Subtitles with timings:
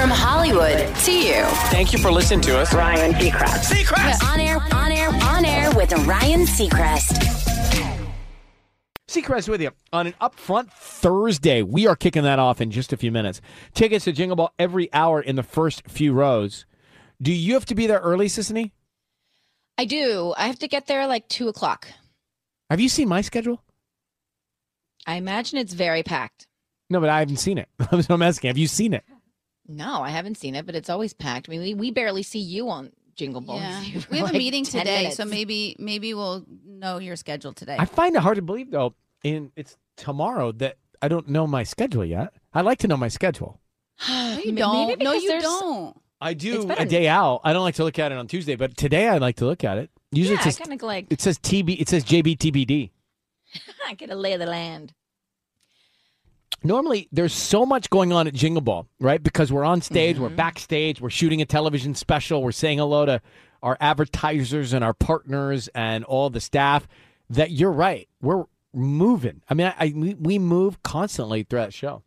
[0.00, 1.44] From Hollywood to you.
[1.68, 2.72] Thank you for listening to us.
[2.72, 3.70] Ryan Seacrest.
[3.70, 4.32] Seacrest!
[4.32, 7.18] On air, on air, on air with Ryan Seacrest.
[9.10, 11.62] Seacrest with you on an upfront Thursday.
[11.62, 13.42] We are kicking that off in just a few minutes.
[13.74, 16.64] Tickets to Jingle Ball every hour in the first few rows.
[17.20, 18.70] Do you have to be there early, Sisanie?
[19.76, 20.32] I do.
[20.34, 21.88] I have to get there like two o'clock.
[22.70, 23.62] Have you seen my schedule?
[25.06, 26.46] I imagine it's very packed.
[26.88, 27.68] No, but I haven't seen it.
[27.90, 29.04] so I'm asking, have you seen it?
[29.70, 31.48] No, I haven't seen it, but it's always packed.
[31.48, 33.58] I mean, we, we barely see you on Jingle Ball.
[33.60, 33.80] Yeah.
[34.10, 35.16] We have like a meeting today, minutes.
[35.16, 37.76] so maybe maybe we'll know your schedule today.
[37.78, 41.62] I find it hard to believe, though, in it's tomorrow that I don't know my
[41.62, 42.32] schedule yet.
[42.52, 43.60] I like to know my schedule.
[44.08, 44.98] no, you don't.
[45.00, 45.96] No, you there's- don't.
[46.22, 47.40] I do a day out.
[47.44, 49.64] I don't like to look at it on Tuesday, but today I like to look
[49.64, 49.88] at it.
[50.12, 51.80] Usually Yeah, it says kind of like it says TB.
[51.80, 52.90] It says JBTBD.
[53.86, 54.92] I get a lay of the land.
[56.62, 59.22] Normally there's so much going on at Jingle Ball, right?
[59.22, 60.36] Because we're on stage, we're mm-hmm.
[60.36, 63.20] backstage, we're shooting a television special, we're saying hello to
[63.62, 66.86] our advertisers and our partners and all the staff.
[67.28, 69.42] That you're right, we're moving.
[69.48, 72.02] I mean, I, I we- we move constantly throughout the show.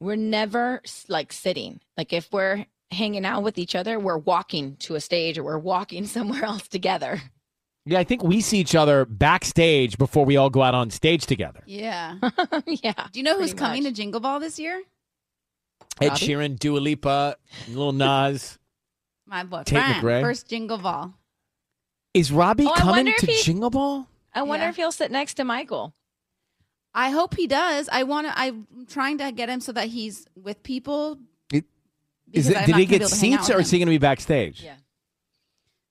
[0.00, 1.80] We're never like sitting.
[1.96, 5.58] Like if we're hanging out with each other, we're walking to a stage or we're
[5.58, 7.20] walking somewhere else together.
[7.86, 11.26] Yeah, I think we see each other backstage before we all go out on stage
[11.26, 11.62] together.
[11.66, 12.16] Yeah.
[12.66, 12.92] yeah.
[13.12, 13.92] Do you know who's coming much.
[13.92, 14.82] to Jingle Ball this year?
[16.00, 16.20] Ed Robbie?
[16.26, 17.36] Sheeran, Dua Lipa,
[17.68, 18.58] Lil Nas.
[19.26, 20.20] My boy, Tate Frank, McRae?
[20.22, 21.14] first Jingle Ball.
[22.12, 24.06] Is Robbie Oh, coming to he- Jingle Ball?
[24.34, 24.70] I wonder Yeah.
[24.70, 25.94] if he'll sit next to Michael.
[26.94, 27.88] I hope he does.
[27.90, 28.36] I want to.
[28.38, 31.18] I'm trying to get him so that he's with people.
[31.52, 31.64] It-
[32.32, 33.90] Is it, did he get able to hang out seats or is he going to
[33.90, 34.62] be backstage?
[34.62, 34.74] Yeah.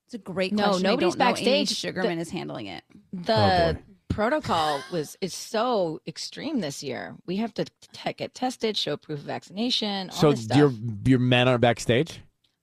[0.09, 0.85] It's a great No, question.
[0.87, 1.25] I nobody's don't know.
[1.25, 1.77] Amy backstage.
[1.77, 2.83] Sugarman is handling it.
[3.13, 3.79] The oh, boy.
[4.07, 7.15] protocol was is so extreme this year.
[7.27, 10.57] We have to te- get tested, show proof of vaccination, all So this stuff.
[10.57, 10.73] your
[11.05, 12.21] your men are backstage.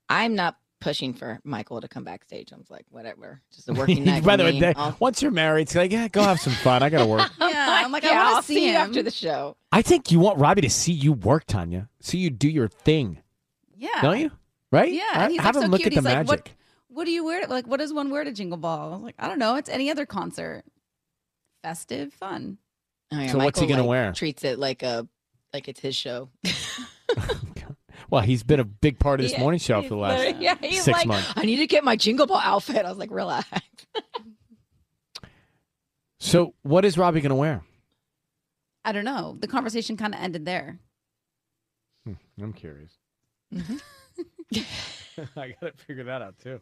[0.08, 2.50] I'm not pushing for Michael to come backstage.
[2.50, 4.24] I'm like, whatever, just a working night.
[4.24, 6.82] By the way, they- once you're married, it's like, yeah, go have some fun.
[6.82, 7.30] I got to work.
[7.40, 9.56] Yeah, I'm like, I Yeah, want I'll to see you him after the show.
[9.70, 11.88] I think you want Robbie to see you work, Tanya.
[12.00, 13.18] See you do your thing,
[13.76, 14.02] Yeah.
[14.02, 14.32] don't you?
[14.72, 14.92] Right?
[14.92, 15.92] Yeah, I- he's have like him so look cute.
[15.96, 16.28] at the he's like, magic.
[16.28, 16.48] what?
[16.96, 17.46] What do you wear?
[17.46, 18.88] Like, what does one wear to Jingle Ball?
[18.88, 19.56] I was like, I don't know.
[19.56, 20.64] It's any other concert.
[21.62, 22.56] Festive, fun.
[23.12, 24.12] Oh, yeah, So what's he gonna like, wear?
[24.12, 25.06] Treats it like a
[25.52, 26.30] like it's his show.
[28.08, 30.44] Well, he's been a big part of this Yeah, morning show for the last literally-
[30.44, 31.32] yeah, he's six like, months.
[31.34, 32.86] I need to get my Jingle Ball outfit.
[32.86, 33.48] I was like, relax.
[36.20, 37.62] So, what is Robbie going to wear?
[38.84, 39.36] I don't know.
[39.40, 40.78] The conversation kind of ended there.
[42.04, 42.92] Hmm, I'm curious.
[43.52, 43.76] Mm-hmm.
[45.36, 46.60] I got to figure that out too.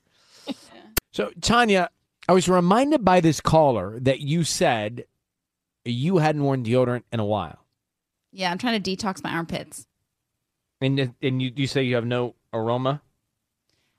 [1.12, 1.90] So, Tanya,
[2.28, 5.04] I was reminded by this caller that you said
[5.84, 7.64] you hadn't worn deodorant in a while.
[8.32, 9.86] Yeah, I'm trying to detox my armpits.
[10.80, 13.00] And and you, you say you have no aroma?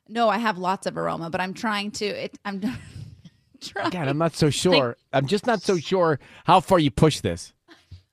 [0.07, 2.05] No, I have lots of aroma, but I'm trying to.
[2.05, 2.61] It, I'm
[3.61, 3.89] trying.
[3.89, 4.97] God, I'm not so sure.
[5.13, 7.53] I'm just not so sure how far you push this.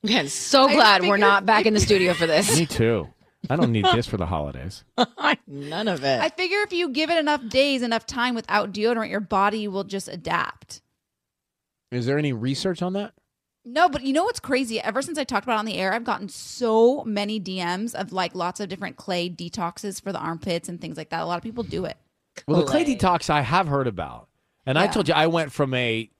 [0.02, 2.56] Yeah, so I glad we're not back in the studio for this.
[2.56, 3.11] Me too.
[3.50, 4.84] I don't need this for the holidays.
[5.46, 6.20] None of it.
[6.20, 9.84] I figure if you give it enough days, enough time without deodorant, your body will
[9.84, 10.80] just adapt.
[11.90, 13.12] Is there any research on that?
[13.64, 14.80] No, but you know what's crazy?
[14.80, 18.12] Ever since I talked about it on the air, I've gotten so many DMs of
[18.12, 21.20] like lots of different clay detoxes for the armpits and things like that.
[21.22, 21.96] A lot of people do it.
[22.48, 22.96] Well, the clay Clay.
[22.96, 24.28] detox I have heard about,
[24.66, 26.10] and I told you I went from a, a a-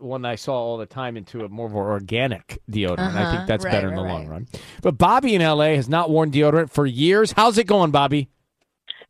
[0.00, 2.98] one I saw all the time into a more of an organic deodorant.
[3.16, 3.30] I Uh-huh.
[3.30, 4.46] think that's Right, better in the right, long run.
[4.82, 5.76] But Bobby in L.A.
[5.76, 7.32] has not worn deodorant for years.
[7.32, 8.28] How's it going, Bobby?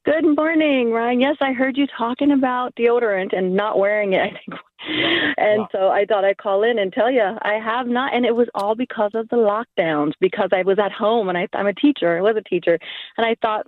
[0.05, 1.21] Good morning, Ryan.
[1.21, 4.21] Yes, I heard you talking about deodorant and not wearing it.
[4.21, 4.61] I think,
[5.39, 5.69] and Wow.
[5.71, 8.49] so I thought I'd call in and tell you I have not, and it was
[8.55, 10.13] all because of the lockdowns.
[10.21, 12.19] Because I was at home and I, I'm a teacher.
[12.19, 12.79] I was a teacher,
[13.17, 13.67] and I thought,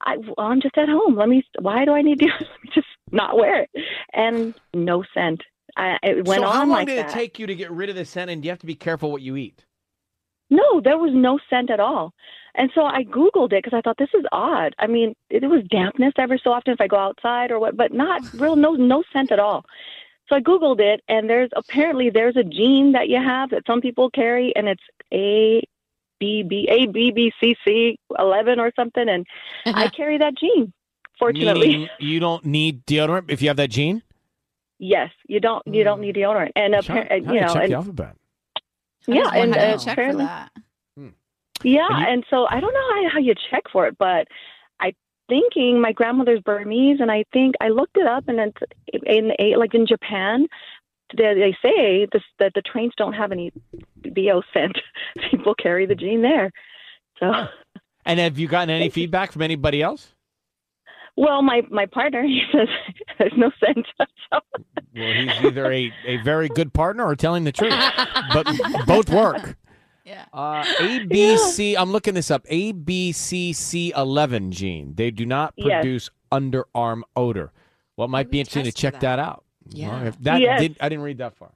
[0.00, 1.14] I, well, I'm just at home.
[1.16, 1.44] Let me.
[1.60, 2.28] Why do I need to
[2.74, 3.70] just not wear it?
[4.12, 5.42] And no scent.
[5.80, 7.10] I, it went so on how long like did that.
[7.10, 8.30] it take you to get rid of the scent?
[8.30, 9.64] And do you have to be careful what you eat?
[10.50, 12.12] No, there was no scent at all.
[12.54, 14.74] And so I Googled it because I thought this is odd.
[14.78, 17.92] I mean, it was dampness every so often if I go outside or what, but
[17.92, 19.64] not real, no, no scent at all.
[20.28, 23.80] So I Googled it and there's apparently there's a gene that you have that some
[23.80, 25.62] people carry and it's A
[26.18, 29.08] B B A B B C C eleven or something.
[29.08, 29.26] And
[29.64, 29.90] I uh-huh.
[29.96, 30.72] carry that gene,
[31.18, 31.68] fortunately.
[31.68, 34.02] Meaning you don't need deodorant if you have that gene.
[34.80, 36.50] Yes, you don't, you don't need deodorant.
[36.56, 38.16] And How- apparently, how you know, check and the alphabet.
[39.06, 40.50] Yeah, just and wanted uh, to check for apparently, that.
[41.62, 44.26] Yeah, And you- and so I don't know how, how you check for it, but
[44.80, 44.94] I
[45.28, 48.58] thinking my grandmother's Burmese, and I think I looked it up, and it's
[49.04, 50.46] in a- like in Japan,
[51.16, 53.52] they, they say this, that the trains don't have any
[53.96, 54.78] bo scent.
[55.30, 56.50] People carry the gene there,
[57.18, 57.32] so
[58.06, 60.14] And have you gotten any feedback from anybody else?
[61.20, 62.68] Well, my my partner he says
[63.18, 63.86] there's no scent.
[64.32, 64.38] So,
[64.94, 67.74] Well, he's either a, a very good partner or telling the truth,
[68.32, 68.46] but
[68.86, 69.56] both work.
[70.04, 70.24] Yeah.
[70.32, 72.44] Uh, ABC, I'm looking this up.
[72.46, 74.94] ABCC11 gene.
[74.94, 75.82] They do not Yes.
[75.82, 77.50] produce underarm odor.
[77.96, 79.18] Well, it might Maybe be interesting to check that, that.
[79.18, 79.44] out.
[79.70, 79.88] Yeah.
[79.88, 80.60] Well, if that Yes.
[80.60, 81.50] did, I didn't read that far.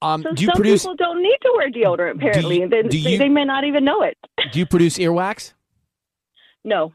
[0.00, 2.14] Um, so do you some produce people don't need to wear deodorant.
[2.16, 4.16] Apparently, you- they, do they, you- they may not even know it.
[4.52, 5.54] do you produce earwax?
[6.64, 6.92] No,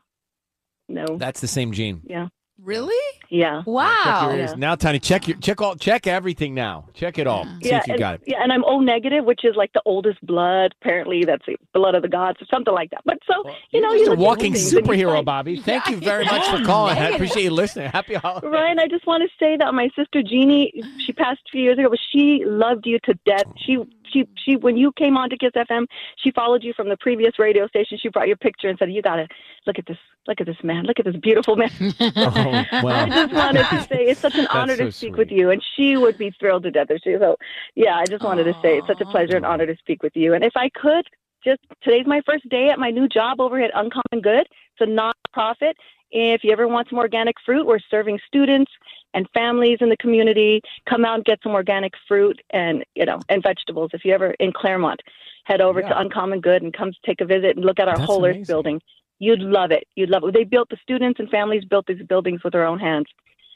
[0.88, 2.02] no, That's the same gene.
[2.06, 2.28] yeah,
[2.62, 2.96] Really?
[3.30, 3.60] yeah.
[3.60, 4.30] Check Wow.
[4.30, 4.50] your ears.
[4.52, 4.56] Yeah.
[4.58, 6.86] Now, Tiny, check your check all check everything now.
[6.94, 7.44] Check it all.
[7.62, 8.22] See yeah, if you and, got it.
[8.28, 10.74] yeah, and I'm O negative, which is like the oldest blood.
[10.82, 13.02] Apparently, that's the blood of the gods or something like that.
[13.04, 15.60] But so you know, You're just a walking things and you superhero, find- Bobby.
[15.60, 16.64] Thank you Yeah, very much for yeah.
[16.66, 16.98] calling.
[16.98, 17.90] I appreciate you listening.
[17.90, 18.50] Happy holidays.
[18.52, 20.72] Ryan, I just want to say that my sister Jeannie,
[21.06, 23.44] she passed a few years ago, but she loved you to death.
[23.66, 23.78] She,
[24.12, 24.56] she, she.
[24.56, 25.86] When you came on to Kiss FM,
[26.18, 27.98] she followed you from the previous radio station.
[28.02, 29.28] She brought your picture and said, "You got to
[29.68, 29.98] look at this.
[30.28, 30.86] Look at this man.
[30.86, 34.75] Look at this beautiful man." Oh, I just wanted to say it's such an honor
[34.75, 35.18] so to speak sweet.
[35.18, 37.16] with you, and she would be thrilled to death she.
[37.19, 37.38] So,
[37.75, 40.16] yeah, I just wanted to say it's such a pleasure and honor to speak with
[40.16, 40.34] you.
[40.34, 41.06] And if I could,
[41.44, 44.48] just today's my first day at my new job over at Uncommon Good.
[44.78, 45.74] It's a nonprofit.
[46.17, 48.71] If you ever want some organic fruit, we're serving students
[49.13, 50.62] and families in the community.
[50.89, 53.89] Come out and get some organic fruit and you know and vegetables.
[53.94, 55.01] If you ever in Claremont,
[55.44, 55.89] head over Yeah.
[55.89, 58.47] to Uncommon Good and come take a visit and look at our That's Whole Earth
[58.47, 58.81] building.
[59.19, 59.83] You'd love it.
[59.95, 60.33] You'd love it.
[60.33, 63.07] They built the students and families built these buildings with their own hands.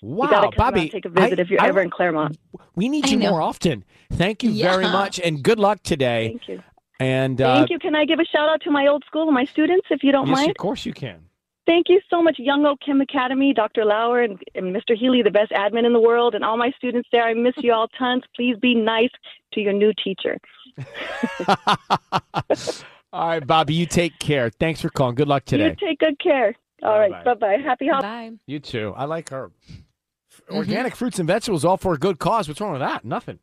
[0.02, 0.82] Wow, you gotta out Bobby.
[0.82, 2.38] and take a visit I- if you're I- ever in Claremont.
[2.76, 3.86] We need you more often.
[4.12, 6.28] Thank you very much, and good luck today.
[6.30, 6.64] Thank you.
[7.02, 7.80] And uh, Thank you.
[7.80, 10.12] Can I give a shout out to my old school and my students, if you
[10.12, 10.50] don't yes, mind?
[10.52, 11.29] of course you can.
[11.70, 13.86] Thank you so much, Young Oak Kim Academy, Dr.
[13.86, 14.98] Lauer, and, and Mr.
[14.98, 17.22] Healy, the best admin in the world, and all my students there.
[17.22, 18.24] I miss you all tons.
[18.36, 19.12] Please be nice
[19.54, 20.40] to your new teacher.
[23.14, 24.50] All right, Bobby, you take care.
[24.50, 25.16] Thanks for calling.
[25.16, 25.70] Good luck today.
[25.70, 26.56] You take good care.
[26.84, 27.12] All right.
[27.12, 27.34] Bye-bye.
[27.36, 27.64] Bye bye.
[27.64, 28.32] Happy holidays.
[28.32, 28.38] Bye.
[28.46, 28.94] You too.
[28.96, 29.50] I like her.
[29.50, 30.56] Mm-hmm.
[30.56, 32.48] Organic fruits and vegetables, all for a good cause.
[32.48, 33.06] What's wrong with that?
[33.06, 33.40] Nothing.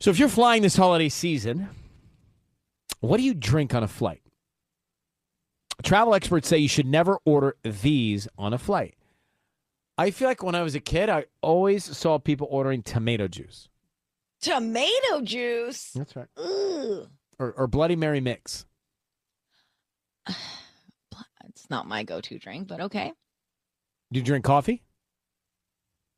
[0.00, 1.68] So, if you're flying this holiday season,
[3.00, 4.22] what do you drink on a flight?
[5.82, 8.94] Travel experts say you should never order these on a flight.
[9.98, 13.68] I feel like when I was a kid, I always saw people ordering tomato juice.
[14.40, 15.92] Tomato juice.
[15.94, 16.28] That's right.
[16.36, 17.08] Ugh.
[17.38, 18.66] Or, or Bloody Mary mix.
[21.48, 23.12] It's not my go-to drink, but okay.
[24.12, 24.82] Do you drink coffee?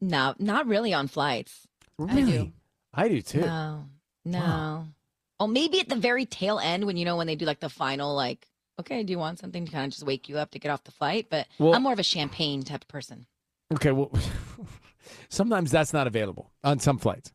[0.00, 1.66] No, not really on flights.
[2.08, 2.52] I do.
[2.92, 3.40] I do too.
[3.42, 3.84] No,
[4.24, 4.38] no.
[4.40, 4.86] Wow.
[5.40, 7.68] Oh, maybe at the very tail end when you know when they do like the
[7.68, 8.48] final, like,
[8.80, 10.84] okay, do you want something to kind of just wake you up to get off
[10.84, 11.26] the flight?
[11.30, 13.26] But Well- I'm more of a champagne type of person.
[13.74, 14.10] Okay, well,
[15.28, 17.32] sometimes that's not available on some flights.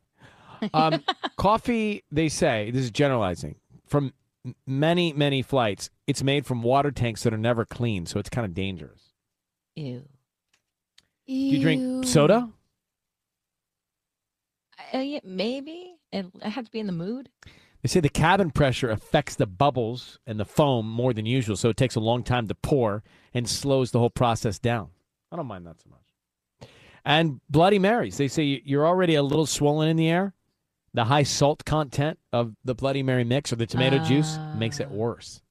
[0.72, 1.02] Um,
[1.36, 3.56] coffee, they say, this is generalizing,
[3.86, 4.12] from
[4.66, 8.44] many, many flights, it's made from water tanks that are never clean, so it's kind
[8.44, 9.12] of dangerous.
[9.76, 10.02] Ew.
[11.26, 12.50] Do you drink soda?
[14.92, 17.28] Uh, yeah, maybe it, I have to be in the mood.
[17.84, 21.68] They say the cabin pressure affects the bubbles and the foam more than usual, so
[21.68, 23.02] it takes a long time to pour
[23.34, 24.88] and slows the whole process down.
[25.30, 26.70] I don't mind that so much.
[27.04, 30.32] And Bloody Marys, they say you're already a little swollen in the air.
[30.94, 34.88] The high salt content of the Bloody Mary mix or the tomato juice makes it
[34.90, 34.94] Ah.
[34.94, 35.42] worse.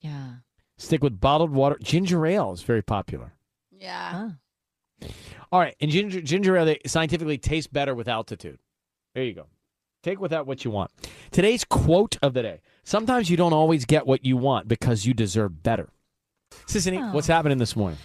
[0.00, 0.36] Yeah.
[0.78, 1.76] Stick with bottled water.
[1.82, 3.34] Ginger ale is very popular.
[3.70, 4.30] Yeah.
[5.02, 5.08] Huh.
[5.52, 8.58] All right, and ginger ginger ale they scientifically tastes better with altitude.
[9.14, 9.46] There you go.
[10.02, 10.90] Take with that what you want.
[11.30, 15.12] Today's quote of the day: Sometimes you don't always get what you want because you
[15.12, 15.90] deserve better.
[16.66, 17.14] Sisanie, Oh.
[17.14, 17.98] what's happening this morning?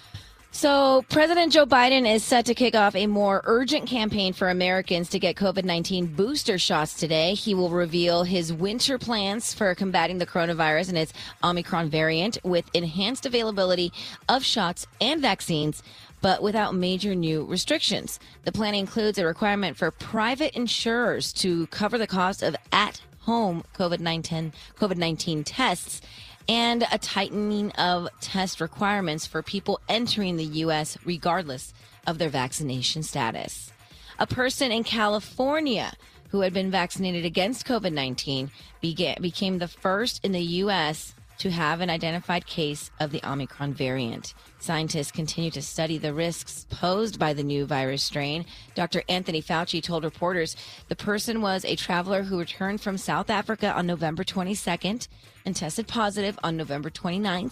[0.52, 5.10] So, President Joe Biden is set to kick off a more urgent campaign for Americans
[5.10, 7.34] to get COVID 19 booster shots today.
[7.34, 11.12] He will reveal his winter plans for combating the coronavirus and its
[11.44, 13.92] Omicron variant with enhanced availability
[14.30, 15.84] of shots and vaccines,
[16.22, 18.20] but without major new restrictions.
[18.44, 23.64] The plan includes a requirement for private insurers to cover the cost of at home
[23.76, 26.02] COVID 19 COVID 19 tests
[26.48, 30.98] and a tightening of test requirements for people entering the U.S.
[31.04, 31.74] regardless
[32.06, 33.72] of their vaccination status.
[34.20, 35.94] A person in California
[36.30, 41.16] who had been vaccinated against COVID 19 became the first in the U.S.
[41.40, 44.34] to have an identified case of the Omicron variant.
[44.66, 48.44] Scientists continue to study the risks posed by the new virus strain.
[48.74, 49.04] Dr.
[49.08, 50.56] Anthony Fauci told reporters
[50.88, 55.08] the person was a traveler who returned from South Africa on November 22nd
[55.46, 57.52] and tested positive on November 29th.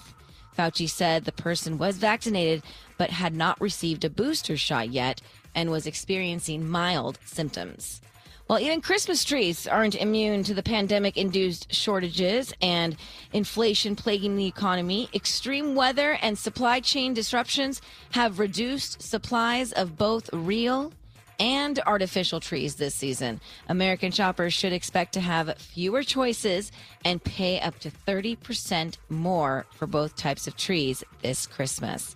[0.57, 2.63] Fauci said the person was vaccinated
[2.97, 5.21] but had not received a booster shot yet
[5.53, 8.01] and was experiencing mild symptoms.
[8.49, 12.97] Well, even Christmas trees aren't immune to the pandemic induced shortages and
[13.31, 15.09] inflation plaguing the economy.
[15.13, 17.81] Extreme weather and supply chain disruptions
[18.11, 20.91] have reduced supplies of both real
[21.39, 23.39] and artificial trees this season.
[23.69, 26.71] American shoppers should expect to have fewer choices
[27.05, 32.15] and pay up to 30% more for both types of trees this Christmas.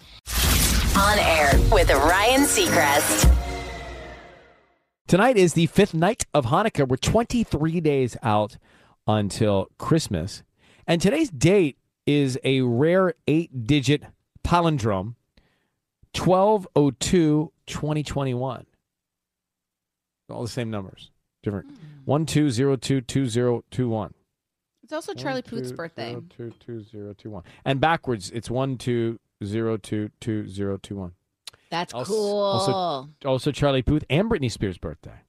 [0.98, 3.47] On air with Ryan Seacrest.
[5.08, 6.86] Tonight is the fifth night of Hanukkah.
[6.86, 8.58] We're 23 days out
[9.08, 10.44] until Christmas.
[10.86, 14.04] And today's date is a rare eight digit
[14.44, 15.16] palindrome
[16.14, 18.66] 1202 2021.
[20.30, 21.10] All the same numbers,
[21.42, 21.70] different.
[21.70, 21.76] Hmm.
[22.04, 24.14] One two zero two two zero two one.
[24.84, 26.12] It's also Charlie Puth's birthday.
[26.12, 27.44] Zero two two zero two one.
[27.64, 31.14] And backwards, it's one two zero two two zero two one.
[31.70, 32.40] That's Also- cool.
[32.40, 35.20] also- Also, Charlie Puth and Britney Spears' birthday.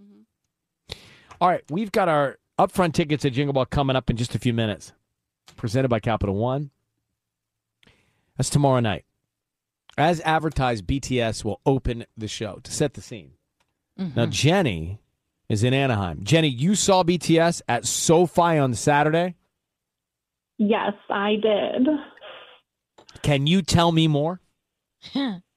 [0.00, 0.98] Mm-hmm.
[1.40, 4.38] All right, we've got our upfront tickets at Jingle Ball coming up in just a
[4.38, 4.92] few minutes.
[5.56, 6.70] Presented by Capital One.
[8.36, 9.04] That's tomorrow night.
[9.96, 13.32] As advertised, BTS will open the show to set the scene.
[13.96, 14.30] Now, mm-hmm.
[14.30, 15.00] Jenny
[15.48, 16.22] is in Anaheim.
[16.22, 19.34] Jenny, you saw BTS at SoFi on Saturday.
[20.56, 21.88] Yes, I did.
[23.22, 24.40] Can you tell me more?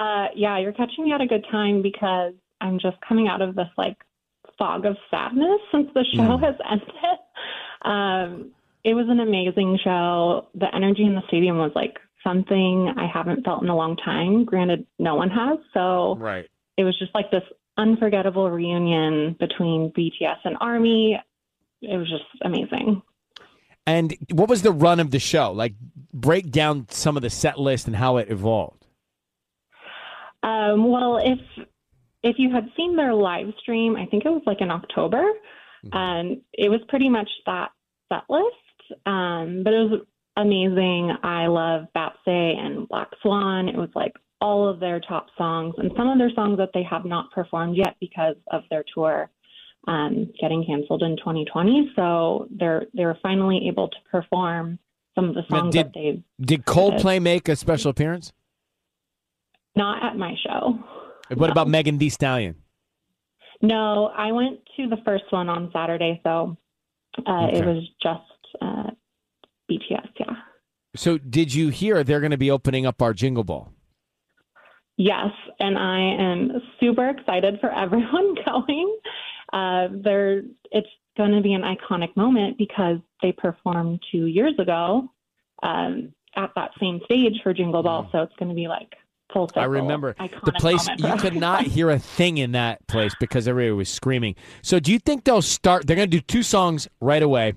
[0.00, 3.54] Uh, yeah, you're catching me at a good time because I'm just coming out of
[3.54, 3.98] this like
[4.58, 7.18] fog of sadness since the show has ended.
[7.82, 8.52] Um,
[8.82, 10.48] it was an amazing show.
[10.54, 14.46] The energy in the stadium was like something I haven't felt in a long time.
[14.46, 15.58] Granted, no one has.
[15.74, 16.46] So Right.
[16.78, 17.42] it was just like this
[17.76, 21.20] unforgettable reunion between BTS and Army.
[21.82, 23.02] It was just amazing.
[23.86, 25.52] And what was the run of the show?
[25.52, 25.74] Like,
[26.12, 28.79] break down some of the set list and how it evolved.
[30.42, 31.38] Um, well, if
[32.22, 35.24] if you had seen their live stream, I think it was like in October,
[35.92, 37.70] and it was pretty much that
[38.12, 39.00] set list.
[39.06, 40.00] Um, but it was
[40.36, 41.16] amazing.
[41.22, 43.68] I love Baepsae and Black Swan.
[43.68, 46.82] It was like all of their top songs and some of their songs that they
[46.82, 49.30] have not performed yet because of their tour
[49.86, 51.92] um, getting canceled in 2020.
[51.96, 54.78] So they're they're finally able to perform
[55.14, 58.32] some of the Now, songs did- that they've Did Coldplay make a special appearance?
[59.76, 60.78] Not at my show.
[61.34, 62.56] What about Megan Thee Stallion?
[63.62, 66.56] No, I went to the first one on Saturday, so
[67.26, 67.58] uh, Okay.
[67.58, 68.90] it was just uh,
[69.70, 70.08] BTS.
[70.18, 70.34] Yeah.
[70.96, 73.72] So, did you hear they're going to be opening up our Jingle Ball?
[74.96, 76.50] Yes, and I am
[76.80, 78.98] super excited for everyone going.
[79.52, 85.08] Uh, they're, it's going to be an iconic moment because they performed two years ago
[85.62, 88.92] um, at that same stage for Jingle Ball, so it's going to be like
[89.32, 89.62] full circle.
[89.62, 90.88] I remember the place.
[90.98, 94.36] You could not hear a thing in that place because everybody was screaming.
[94.62, 95.86] So, do you think they'll start?
[95.86, 97.54] They're going to do two songs right away,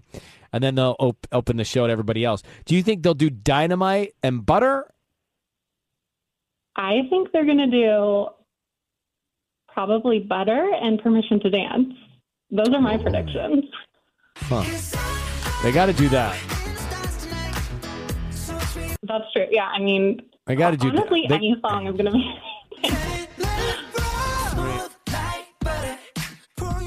[0.51, 2.43] and then they'll op- open the show to everybody else.
[2.65, 4.89] Do you think they'll do Dynamite and Butter?
[6.75, 8.27] I think they're going to do
[9.67, 11.93] probably Butter and Permission to Dance.
[12.51, 13.01] Those are my oh.
[13.01, 13.65] predictions.
[14.37, 14.63] Huh.
[15.63, 16.37] They got to do that.
[19.03, 19.47] That's true.
[19.51, 21.35] Yeah, I mean, I got to do honestly, that.
[21.35, 22.39] any song is going to be.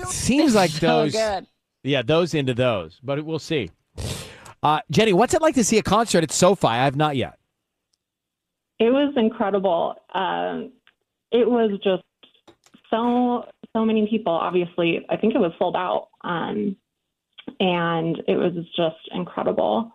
[0.09, 1.13] Seems like those.
[1.13, 1.47] good.
[1.83, 3.71] Yeah, those into those, but we'll see.
[4.63, 6.67] Uh, Jenny, what's it like to see a concert at SoFi?
[6.67, 7.39] I have not yet.
[8.79, 9.95] It was incredible.
[10.13, 10.73] Um,
[11.31, 12.03] it was just
[12.91, 14.33] so so many people.
[14.33, 16.77] Obviously, I think it was sold out, um,
[17.61, 19.93] and it was just incredible.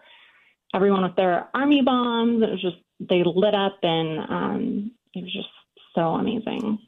[0.74, 2.44] Everyone with their army bombs.
[2.44, 5.50] It was just they lit up, and um, it was just
[5.96, 6.80] so amazing.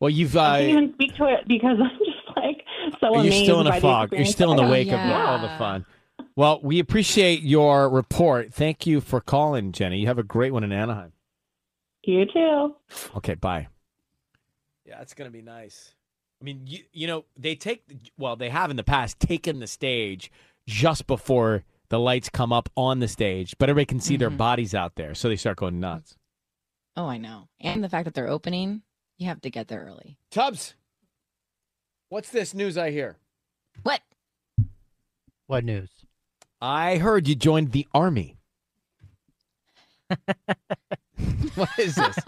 [0.00, 2.64] Well, you've I can't uh, even speak to it because I'm just like
[3.00, 3.44] so you're amazed.
[3.44, 4.12] still in a the fog.
[4.12, 5.26] You're still in the I wake of Yeah.
[5.26, 5.86] all the fun.
[6.34, 8.52] Well, we appreciate your report.
[8.52, 9.98] Thank you for calling, Jenny.
[9.98, 11.12] You have a great one in Anaheim.
[12.04, 12.74] You too.
[13.16, 13.68] Okay, bye.
[14.84, 15.94] Yeah, it's going to be nice.
[16.40, 17.84] I mean, you, you know, they take,
[18.18, 20.30] well, they have in the past taken the stage
[20.66, 24.38] just before the lights come up on the stage, but everybody can see their Mhm.
[24.38, 25.14] bodies out there.
[25.14, 26.16] So they start going nuts.
[26.96, 27.50] Oh, I know.
[27.60, 28.80] And the fact that they're opening,
[29.18, 30.16] you have to get there early.
[30.30, 30.74] Tubbs,
[32.08, 33.18] what's this news I hear?
[33.82, 34.00] What?
[35.48, 35.90] What news?
[36.62, 38.38] I heard you joined the army.
[41.54, 42.16] what is this?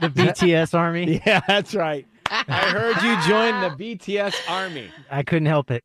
[0.00, 1.20] The BTS army?
[1.26, 2.06] yeah, that's right.
[2.30, 4.88] I heard you join the BTS army.
[5.10, 5.84] I couldn't help it.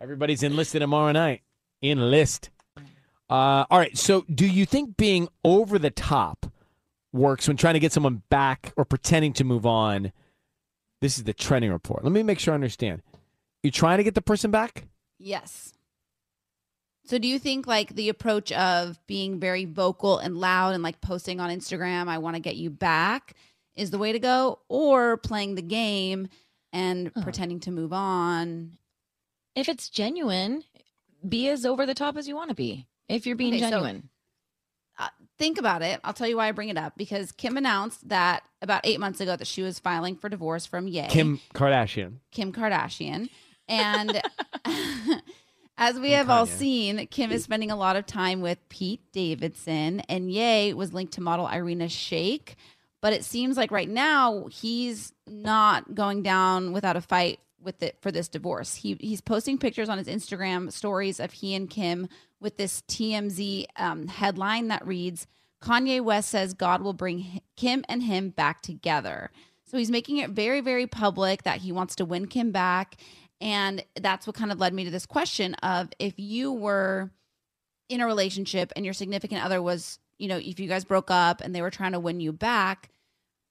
[0.00, 1.40] Everybody's enlisted tomorrow night.
[1.82, 2.50] Enlist.
[3.30, 3.96] Uh, all right.
[3.96, 6.46] So, do you think being over the top
[7.12, 10.12] works when trying to get someone back or pretending to move on
[11.00, 12.02] This is the trending report.
[12.04, 13.02] Let me make sure I understand.
[13.62, 14.84] You're trying to get the person back?
[15.18, 15.72] Yes.
[17.04, 21.00] So do you think like the approach of being very vocal and loud and like
[21.00, 23.34] posting on Instagram, I want to get you back
[23.74, 26.28] is the way to go or playing the game
[26.72, 27.22] and Oh.
[27.22, 28.76] pretending to move on?
[29.54, 30.64] If it's genuine,
[31.26, 32.86] be as over the top as you want to be.
[33.08, 34.08] If you're being Okay, so- genuine.
[35.00, 35.08] Uh,
[35.38, 36.00] think about it.
[36.02, 39.20] I'll tell you why I bring it up because Kim announced that about 8 months
[39.20, 41.06] ago that she was filing for divorce from Ye.
[41.08, 42.14] Kim Kardashian.
[42.32, 43.28] Kim Kardashian.
[43.68, 44.20] And
[45.76, 49.00] as we And have all seen, Kim is spending a lot of time with Pete
[49.12, 52.54] Davidson, and Ye was linked to model Irina Shayk.
[53.00, 57.96] But it seems like right now he's not going down without a fight with it
[58.00, 58.74] for this divorce.
[58.74, 62.08] He he's posting pictures on his Instagram stories of he and Kim
[62.40, 65.26] with this TMZ um, headline that reads
[65.62, 69.30] Kanye West says God will bring Kim and him back together.
[69.66, 72.96] So he's making it very, very public that he wants to win Kim back.
[73.40, 77.10] And that's what kind of led me to this question of if you were
[77.88, 81.40] in a relationship and your significant other was, you know, if you guys broke up
[81.40, 82.90] and they were trying to win you back,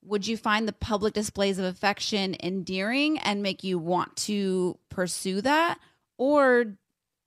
[0.08, 5.42] would you find the public displays of affection endearing and make you want to pursue
[5.42, 5.80] that?
[6.18, 6.78] Or,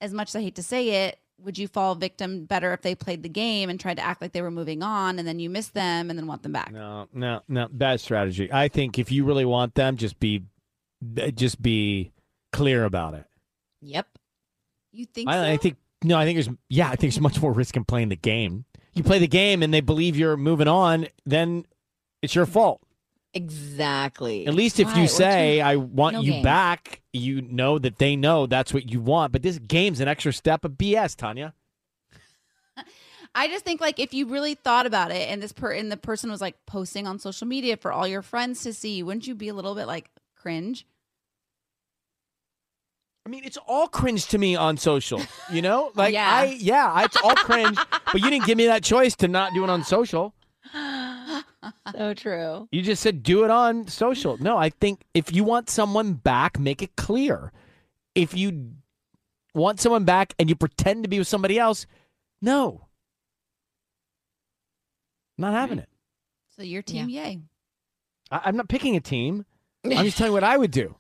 [0.01, 2.95] as much as I hate to say it, would you fall victim better if they
[2.95, 5.49] played the game and tried to act like they were moving on and then you
[5.49, 6.73] miss them and then want them back?
[6.73, 7.69] No, no, no.
[7.71, 8.53] Bad strategy.
[8.53, 10.45] I think if you really want them, just be,
[11.35, 12.13] just be
[12.53, 13.25] clear about it.
[13.83, 14.07] Yep.
[14.93, 15.39] You think so?
[15.39, 16.19] I, I think no.
[16.19, 16.89] I think there's yeah.
[16.89, 18.65] I think there's much more risk in playing the game.
[18.93, 21.65] You play the game and they believe you're moving on, then
[22.23, 22.81] it's your fault.
[23.33, 24.47] Exactly.
[24.47, 26.43] At least if you say I want No you game.
[26.43, 29.33] back, you know that they know that's what you want.
[29.33, 31.55] But this game's an extra step of BS, Tanya.
[33.35, 35.97] I just think like if you really thought about it and this per and the
[35.97, 39.37] person was like posting on social media for all your friends to see, wouldn't you
[39.37, 40.85] be a little bit like cringe?
[43.25, 45.23] I mean, it's all cringe to me on social.
[45.53, 46.29] You know, like Yeah.
[46.29, 47.79] I yeah, it's all cringe.
[48.11, 50.35] but you didn't give me that choice to not do it on social.
[51.97, 52.69] so true.
[52.71, 54.37] You just said do it on social.
[54.39, 57.53] No, I think if you want someone back, make it clear.
[58.15, 58.73] If you
[59.55, 61.87] want someone back and you pretend to be with somebody else,
[62.43, 62.87] no.
[65.39, 65.89] Not having it.
[66.57, 67.41] So your team, yay.
[68.31, 69.47] I, I'm not picking a team.
[69.85, 70.97] I'm just telling you what I would do.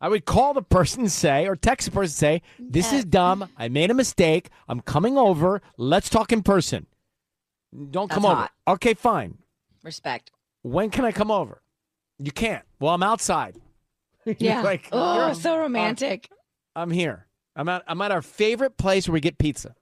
[0.00, 3.04] I would call the person and say, or text the person and say, This is
[3.04, 3.48] dumb.
[3.56, 4.50] I made a mistake.
[4.68, 5.60] I'm coming over.
[5.76, 6.86] Let's talk in person.
[7.90, 8.34] Don't come over.
[8.34, 8.52] hot.
[8.66, 9.38] Okay, fine.
[9.82, 10.30] Respect.
[10.62, 11.62] When can I come over?
[12.18, 12.64] You can't.
[12.80, 13.56] Well, I'm outside.
[14.24, 14.62] You're Yeah.
[14.62, 16.28] like, oh, you're- so romantic.
[16.76, 17.26] I'm here.
[17.56, 19.74] I'm at I'm at our favorite place where we get pizza.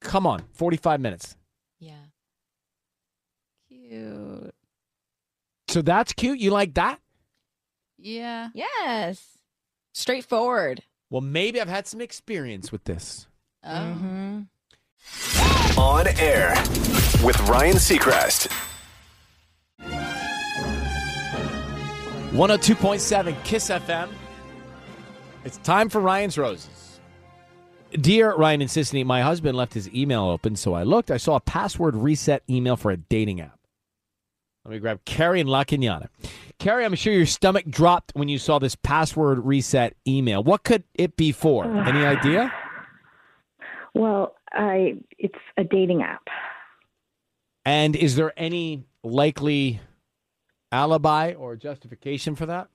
[0.00, 1.36] Come on, 45 minutes.
[1.78, 1.94] yeah.
[3.68, 4.54] Cute.
[5.68, 6.38] So that's cute.
[6.40, 6.98] You like that?
[7.98, 8.48] Yeah.
[8.54, 9.38] Yes.
[9.92, 10.82] Straightforward.
[11.10, 13.26] Well, maybe I've had some experience with this.
[13.64, 13.68] Oh.
[13.68, 14.40] Mm-hmm.
[15.78, 16.54] On air
[17.24, 18.48] with Ryan Seacrest.
[22.40, 24.08] 102.7 Kiss FM.
[25.44, 26.98] It's time for Ryan's Roses.
[27.92, 31.10] Dear Ryan and Sisanie, my husband left his email open, so I looked.
[31.10, 33.58] I saw a password reset email for a dating app.
[34.64, 36.08] Let me grab Carrie and La Cañada.
[36.58, 40.42] Carrie, I'm sure your stomach dropped when you saw this password reset email.
[40.42, 41.66] What could it be for?
[41.86, 42.50] Any idea?
[43.92, 46.22] Well, I it's a dating app.
[47.66, 49.82] And is there any likely
[50.72, 52.68] alibi or justification for that?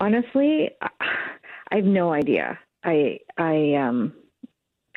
[0.00, 2.58] Honestly, I have no idea.
[2.84, 4.12] I I um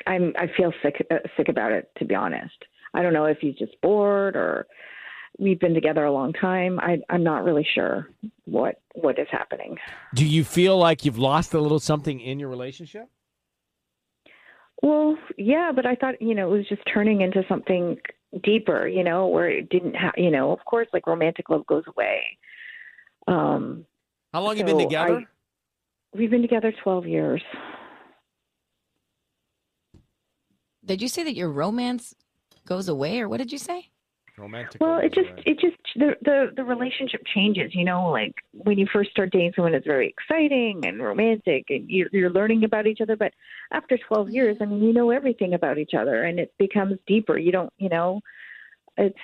[0.08, 2.56] I'm I feel sick uh, sick about it to be honest.
[2.94, 4.68] I don't know if he's just bored or
[5.38, 6.80] we've been together a long time.
[6.80, 8.10] I I'm not really sure
[8.46, 9.78] what what is happening.
[10.14, 13.10] Do you feel like you've lost a little something in your relationship?
[14.82, 17.98] Well, yeah, but I thought, you know, it was just turning into something
[18.44, 21.84] deeper, you know, where it didn't have, you know, of course like romantic love goes
[21.88, 22.22] away.
[23.28, 23.86] Um
[24.34, 25.20] How long you been together?
[25.20, 25.28] I-
[26.18, 27.42] we've been together 12 years.
[30.84, 32.14] Did you say that your romance
[32.68, 33.90] goes away, or what did you say?
[34.38, 34.82] Romantic.
[34.82, 38.86] Well, it just it just the the the relationship changes, you know, like when you
[38.92, 43.00] first start dating someone it's very exciting and romantic and you're you're learning about each
[43.00, 43.34] other, but
[43.72, 47.38] after 12 years, I mean, you know everything about each other and it becomes deeper.
[47.38, 48.20] You don't, you know,
[48.98, 49.16] it's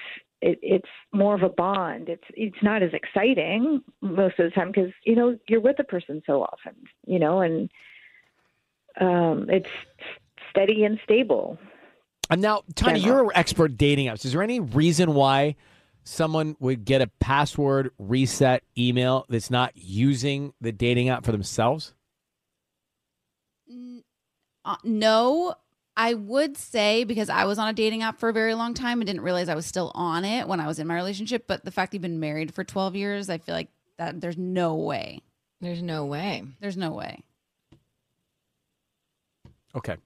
[0.41, 2.07] it, it's more of a bond.
[2.07, 5.83] It's it's not as exciting most of the time because you know you're with a
[5.83, 7.69] person so often, you know, and
[8.99, 9.69] um, it's
[10.49, 11.57] steady and stable.
[12.31, 13.05] And now, Tanya, Yeah.
[13.07, 14.25] you're an expert dating apps.
[14.25, 15.55] Is there any reason why
[16.05, 21.93] someone would get a password reset email that's not using the dating app for themselves?
[24.63, 25.55] Uh, no,
[25.97, 29.01] I would say because I was on a dating app for a very long time
[29.01, 31.45] and didn't realize I was still on it when I was in my relationship.
[31.47, 34.37] But the fact that you've been married for 12 years, I feel like that there's
[34.37, 35.21] no way.
[35.59, 36.43] There's no way.
[36.61, 37.23] There's no way.
[39.75, 39.97] Okay.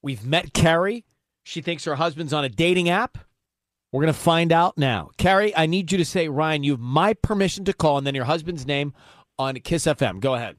[0.00, 1.04] We've met Carrie.
[1.44, 3.18] She thinks her husband's on a dating app.
[3.92, 5.10] We're going to find out now.
[5.18, 8.14] Carrie, I need you to say, Ryan, you have my permission to call and then
[8.14, 8.92] your husband's name
[9.38, 10.18] on Kiss FM.
[10.20, 10.56] Go ahead.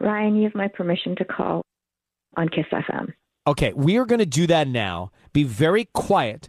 [0.00, 1.62] Ryan, you have my permission to call
[2.36, 3.12] on Kiss FM.
[3.46, 5.12] Okay, we are going to do that now.
[5.32, 6.48] Be very quiet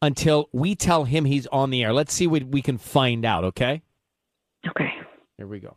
[0.00, 1.92] until we tell him he's on the air.
[1.92, 3.82] Let's see what we can find out, okay?
[4.66, 4.90] Okay.
[5.36, 5.76] Here we go.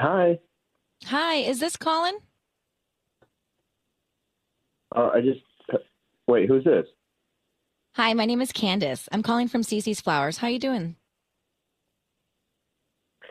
[0.00, 0.38] Hi.
[1.10, 2.14] Hi, is this Colin?
[4.94, 5.40] Uh, I just
[6.28, 6.48] wait.
[6.48, 6.86] Who's this?
[7.94, 9.08] Hi, my name is Candace.
[9.10, 10.36] I'm calling from Cece's Flowers.
[10.36, 10.94] How you doing?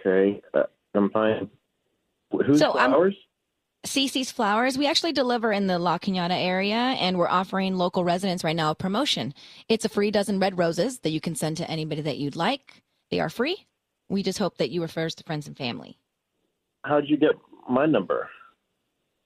[0.06, 0.64] Okay, uh,
[0.94, 1.50] I'm fine.
[2.46, 3.16] Who's So, I'm- flowers?
[3.86, 4.78] Cece's Flowers.
[4.78, 8.72] We actually deliver in the La Cañada area, and we're offering local residents right now
[8.72, 9.34] a promotion.
[9.70, 12.84] It's a free dozen red roses that you can send to anybody that you'd like.
[13.10, 13.68] They are free.
[14.10, 15.98] We just hope that you refer us to friends and family.
[16.84, 17.32] How'd you get
[17.70, 18.30] my number?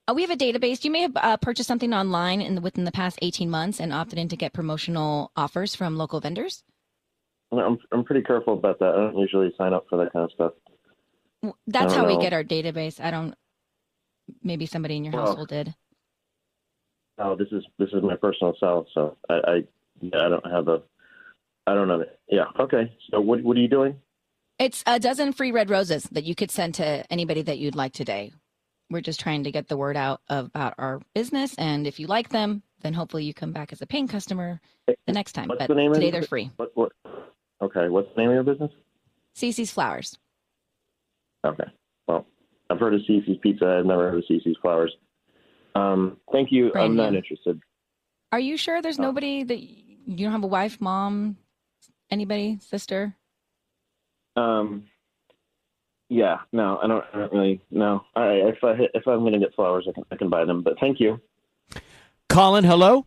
[0.07, 0.83] Uh, we have a database.
[0.83, 3.93] You may have uh, purchased something online in the, within the past 18 months and
[3.93, 6.63] opted in to get promotional offers from local vendors.
[7.51, 8.89] I'm I'm pretty careful about that.
[8.89, 10.53] I don't usually sign up for that kind of stuff.
[11.67, 12.99] That's how don't we get our database.
[12.99, 13.35] I don't.
[14.41, 15.73] Maybe somebody in your Well- household did.
[17.19, 19.53] Oh, this is this is my personal cell, so I I,
[20.15, 20.81] I don't have a.
[21.67, 22.03] I don't know.
[22.27, 22.45] Yeah.
[22.59, 22.91] Okay.
[23.11, 23.99] So what what are you doing?
[24.63, 27.91] It's a dozen free red roses that you could send to anybody that you'd like
[27.91, 28.31] today.
[28.89, 32.29] We're just trying to get the word out about our business, and if you like
[32.29, 35.49] them, then hopefully you come back as a paying customer the next time.
[35.49, 36.49] What's but the name of today your they're free.
[36.55, 36.93] What what?
[37.61, 37.89] Okay.
[37.89, 38.71] What's the name of your business?
[39.35, 40.17] Cece's Flowers.
[41.45, 41.65] Okay.
[42.07, 42.25] Well,
[42.69, 43.79] I've heard of Cece's Pizza.
[43.79, 44.95] I've never heard of Cece's Flowers.
[45.75, 46.71] Um, thank you.
[46.71, 47.59] Brand I'm not interested.
[48.31, 49.03] Are you sure there's Oh.
[49.03, 51.35] nobody that you don't have a wife, mom,
[52.09, 53.17] anybody, sister?
[54.35, 54.85] Um,
[56.09, 57.61] yeah, no, I don't, I don't really.
[57.71, 58.03] know.
[58.15, 60.61] I, if I if I'm going to get flowers, I can I can buy them.
[60.61, 61.19] But thank you.
[62.29, 63.05] Colin, hello?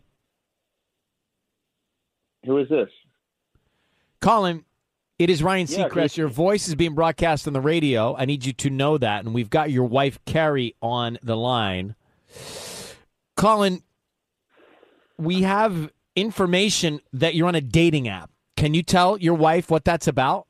[2.45, 2.89] Who is this?
[4.21, 4.63] Colin,
[5.19, 6.17] it is Ryan Yeah, Seacrest.
[6.17, 8.15] Your voice is being broadcast on the radio.
[8.15, 9.25] I need you to know that.
[9.25, 11.95] And we've got your wife, Carrie, on the line.
[13.35, 13.83] Colin,
[15.17, 18.31] we have information that you're on a dating app.
[18.55, 20.47] Can you tell your wife what that's about?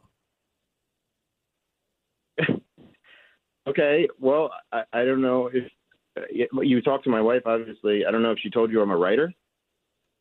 [3.67, 5.65] Okay, well, I, I don't know if
[6.17, 6.21] uh,
[6.63, 7.41] you- talked to my wife.
[7.45, 9.33] Obviously, I don't know if she told you I'm a writer.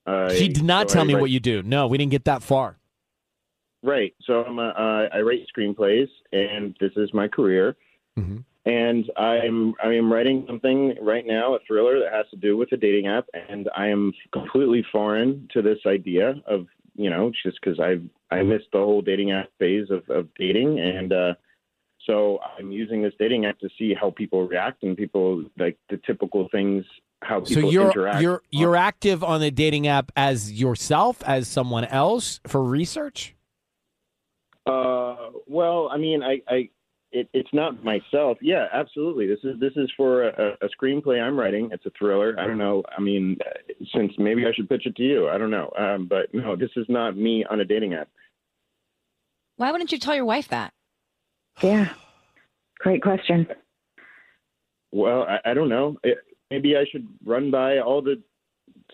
[0.07, 1.63] Uh, she did not so tell I me write- what you do.
[1.63, 2.79] No, we didn't get that far.
[3.83, 4.15] Right.
[4.25, 7.77] So I'm a, uh, I write screenplays, and this is my career.
[8.19, 8.43] Mhm.
[8.65, 12.73] And I'm I am writing something right now, a thriller that has to do with
[12.73, 17.59] a dating app, and I am completely foreign to this idea of you know just
[17.61, 18.01] because I
[18.35, 21.35] I missed the whole dating app phase of, of dating, and uh,
[22.07, 25.99] so I'm using this dating app to see how people react and people like the
[26.07, 26.85] typical things
[27.23, 28.23] how people So you're interact.
[28.23, 33.35] you're you're active on the dating app as yourself, as someone else for research?
[34.66, 36.69] Uh, well, I mean, I, I,
[37.12, 38.37] it, it's not myself.
[38.40, 39.27] Yeah, absolutely.
[39.27, 41.71] This is this is for a, a screenplay I'm writing.
[41.73, 42.37] It's a thriller.
[42.38, 42.83] I don't know.
[42.97, 45.29] I mean, uh, since maybe I should pitch it to you.
[45.29, 45.73] I don't know.
[45.79, 48.09] Um, but no, this is not me on a dating app.
[49.57, 50.73] Why wouldn't you tell your wife that?
[51.62, 51.88] Yeah.
[52.79, 53.47] Great question.
[54.92, 55.97] Well, I, I don't know.
[56.03, 56.19] It,
[56.51, 58.23] maybe I should run by all the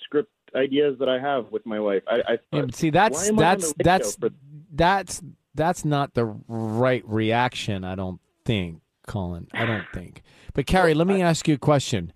[0.02, 2.02] script ideas that I have with my wife.
[2.08, 4.30] I, I Yeah, see, that's am I on that's that's for-
[4.74, 5.22] that's
[5.54, 7.84] that's not the right reaction.
[7.84, 9.48] I don't think, Colin.
[9.52, 10.22] I don't think.
[10.54, 12.12] But Carrie, let me ask you a question.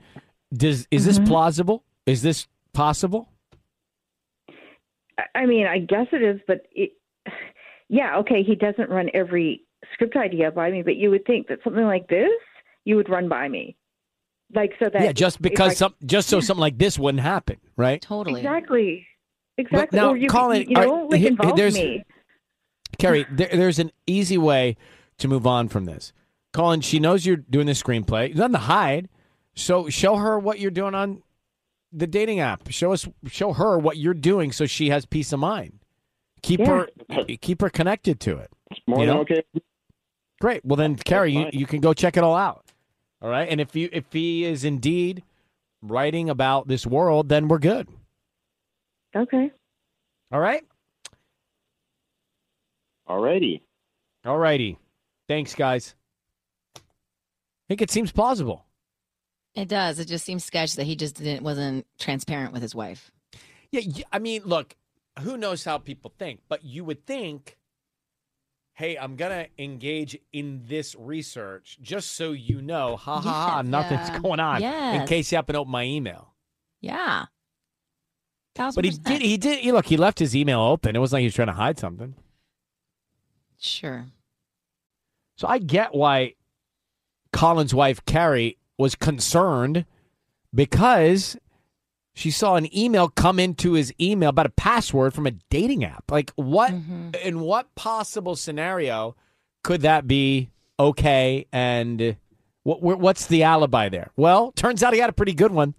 [0.52, 1.26] Does is this Mhm.
[1.26, 1.84] plausible?
[2.06, 3.28] Is this possible?
[5.18, 6.92] I- I mean, I guess it is, but it,
[7.88, 9.62] yeah, okay, he doesn't run every
[9.94, 12.30] script idea by me, but you would think that something like this,
[12.84, 13.76] you would run by me.
[14.54, 15.02] Like, so that.
[15.02, 18.00] yeah, just because I- some just so something like this wouldn't happen, right?
[18.00, 18.40] Totally.
[18.40, 19.06] Exactly.
[19.58, 19.98] Exactly.
[19.98, 22.04] now, or you, Colin, you know, are- like here- involve there's- me.
[22.98, 24.76] Carrie, there, there's an easy way
[25.18, 26.12] to move on from this.
[26.52, 28.28] Colin, she knows you're doing this screenplay.
[28.28, 29.08] There's nothing to hide.
[29.54, 31.22] So show her what you're doing on
[31.92, 32.70] the dating app.
[32.70, 35.80] Show us, show her what you're doing, so she has peace of mind.
[36.42, 36.84] Keep Yeah.
[37.10, 38.50] her, keep her connected to it.
[38.86, 39.20] more you than know?
[39.22, 39.42] okay.
[40.40, 40.64] Great.
[40.64, 42.64] Well, then, Carrie, you, you can go check it all out.
[43.22, 43.48] All right.
[43.48, 45.22] And if you if he is indeed
[45.82, 47.88] writing about this world, then we're good.
[49.14, 49.50] Okay.
[50.30, 50.62] All right.
[53.08, 53.60] Alrighty.
[54.24, 54.78] All righty.
[55.28, 55.94] Thanks, guys.
[56.76, 56.80] I
[57.68, 58.64] think it seems plausible.
[59.54, 59.98] It does.
[59.98, 63.10] It just seems sketch that he just didn't wasn't transparent with his wife.
[63.70, 64.76] Yeah, I mean, look,
[65.20, 67.56] who knows how people think, but you would think,
[68.76, 73.66] hey, I'm gonna engage in this research just so you know, ha ha ha, Yes,
[73.66, 74.18] nothing's yeah.
[74.20, 76.34] going on in case you happen to open my email.
[76.80, 77.24] Yeah.
[78.54, 79.06] Thousand But he percent.
[79.06, 79.58] did, he did.
[79.60, 80.94] he- Look, he left his email open.
[80.94, 82.14] It wasn't like he was trying to hide something.
[83.58, 84.06] Sure.
[85.36, 86.34] So I get why
[87.32, 89.84] Colin's wife Carrie was concerned
[90.54, 91.36] because
[92.16, 96.10] she saw an email come into his email about a password from a dating app.
[96.10, 97.10] Like what mm-hmm.
[97.22, 99.14] in what possible scenario
[99.62, 100.48] could that be
[100.80, 102.16] okay and
[102.62, 104.12] what what's the alibi there?
[104.16, 105.74] Well, turns out he had a pretty good one.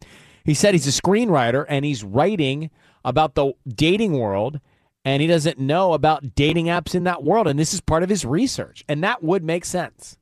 [0.46, 2.70] He said he's a screenwriter and he's writing
[3.04, 4.60] about the dating world
[5.04, 8.10] and he doesn't know about dating apps in that world and this is part of
[8.10, 10.20] his research and that would make sense.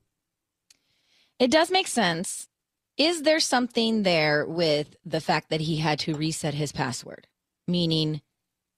[1.39, 2.47] It does make sense.
[2.97, 7.27] Is there something there with the fact that he had to reset his password?
[7.67, 8.21] Meaning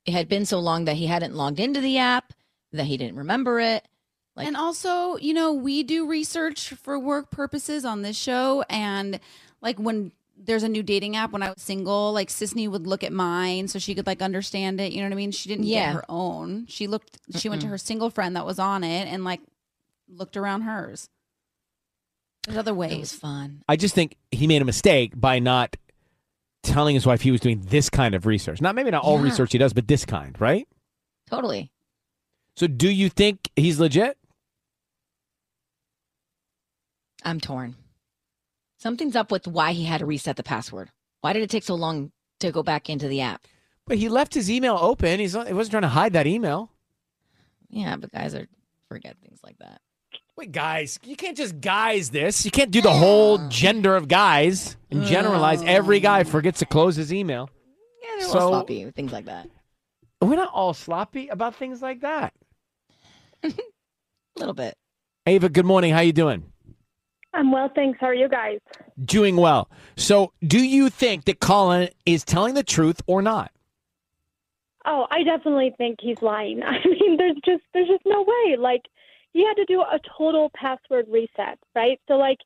[0.06, 2.34] it had been so long that he hadn't logged into the app,
[2.72, 3.88] that he didn't remember it.
[4.36, 8.64] Like, and also, you know, we do research for work purposes on this show.
[8.70, 9.20] And
[9.62, 13.04] like when there's a new dating app, when I was single, like Sisanie would look
[13.04, 14.92] at mine so she could like understand it.
[14.94, 15.32] You know what I mean?
[15.32, 15.88] She didn't Yeah.
[15.88, 16.66] get her own.
[16.68, 19.42] She looked, she went to her single friend that was on it and like
[20.08, 21.10] looked around hers.
[22.48, 22.94] There's other ways.
[22.94, 23.62] it was fun.
[23.68, 25.76] I just think he made a mistake by not
[26.64, 28.62] telling his wife he was doing this kind of research.
[28.62, 29.24] Not maybe not all Yeah.
[29.26, 30.66] research he does, but this kind, right?
[31.30, 31.72] Totally.
[32.56, 34.18] So do you think he's legit?
[37.24, 37.76] I'm torn.
[38.80, 40.90] Something's up with why he had to reset the password.
[41.22, 43.46] Why did it take so long to go back into the app?
[43.86, 45.20] But he left his email open.
[45.20, 46.72] He's not, he wasn't trying to hide that email.
[47.70, 48.48] Yeah, but guys are
[48.88, 49.82] forget things like that.
[50.38, 52.46] Wait, guys, you can't just guys this.
[52.46, 55.64] You can't do the whole gender of guys and generalize.
[55.64, 56.28] Every guy mm.
[56.28, 57.50] forgets to close his email.
[58.04, 59.50] Yeah, they're a So- little sloppy with things like that.
[60.22, 62.34] We're not all sloppy about things like that.
[63.44, 63.52] A
[64.38, 64.76] little bit.
[65.26, 65.92] Ava, good morning.
[65.92, 66.44] How you doing?
[67.34, 68.00] I'm well, thanks.
[68.00, 68.60] How are you guys?
[69.04, 69.70] Doing well.
[69.96, 73.52] So, do you think that Colin is telling the truth or not?
[74.86, 76.64] Oh, I definitely think he's lying.
[76.66, 78.58] I mean, there's just there's just no way.
[78.58, 78.84] Like
[79.38, 82.00] he had to do a total password reset, right?
[82.08, 82.40] So like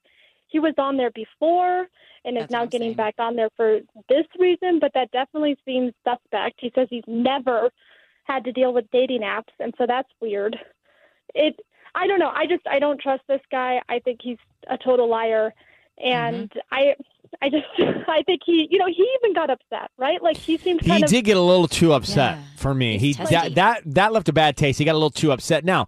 [0.48, 1.88] he was on there before
[2.26, 2.98] and is now getting saying.
[2.98, 6.56] back on there for this reason, but that definitely seems suspect.
[6.60, 7.70] He says he's never
[8.26, 10.58] had to deal with dating apps, and so that's weird.
[11.34, 11.56] It
[11.96, 12.32] I don't know.
[12.34, 13.82] I just I don't trust this guy.
[13.90, 14.38] I think he's
[14.70, 15.54] a total liar.
[16.04, 16.60] And Mm-hmm.
[16.72, 16.96] I
[17.42, 17.66] I just
[18.10, 20.22] I think he you know, he even got upset, right?
[20.22, 22.44] Like he seemed He of did get a little too upset Yeah.
[22.58, 22.98] for me.
[22.98, 23.36] He's He testy.
[23.36, 24.80] that, that that left a bad taste.
[24.80, 25.64] He got a little too upset.
[25.64, 25.88] Now,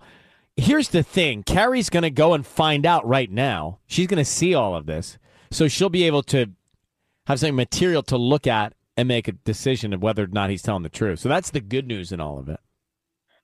[0.57, 1.43] here's the thing.
[1.43, 3.79] Carrie's going to go and find out right now.
[3.87, 5.17] She's going to see all of this.
[5.51, 6.47] So she'll be able to
[7.27, 10.61] have something material to look at and make a decision of whether or not he's
[10.61, 11.19] telling the truth.
[11.19, 12.59] So that's the good news in all of it.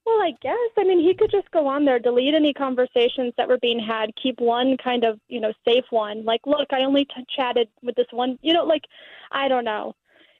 [0.05, 0.55] Well, I guess.
[0.77, 4.09] I mean, he could just go on there, delete any conversations that were being had,
[4.21, 6.25] keep one kind of, you know, safe one.
[6.25, 8.39] Like, look, I only t- chatted with this one.
[8.41, 8.83] You know, like,
[9.31, 9.93] I don't know.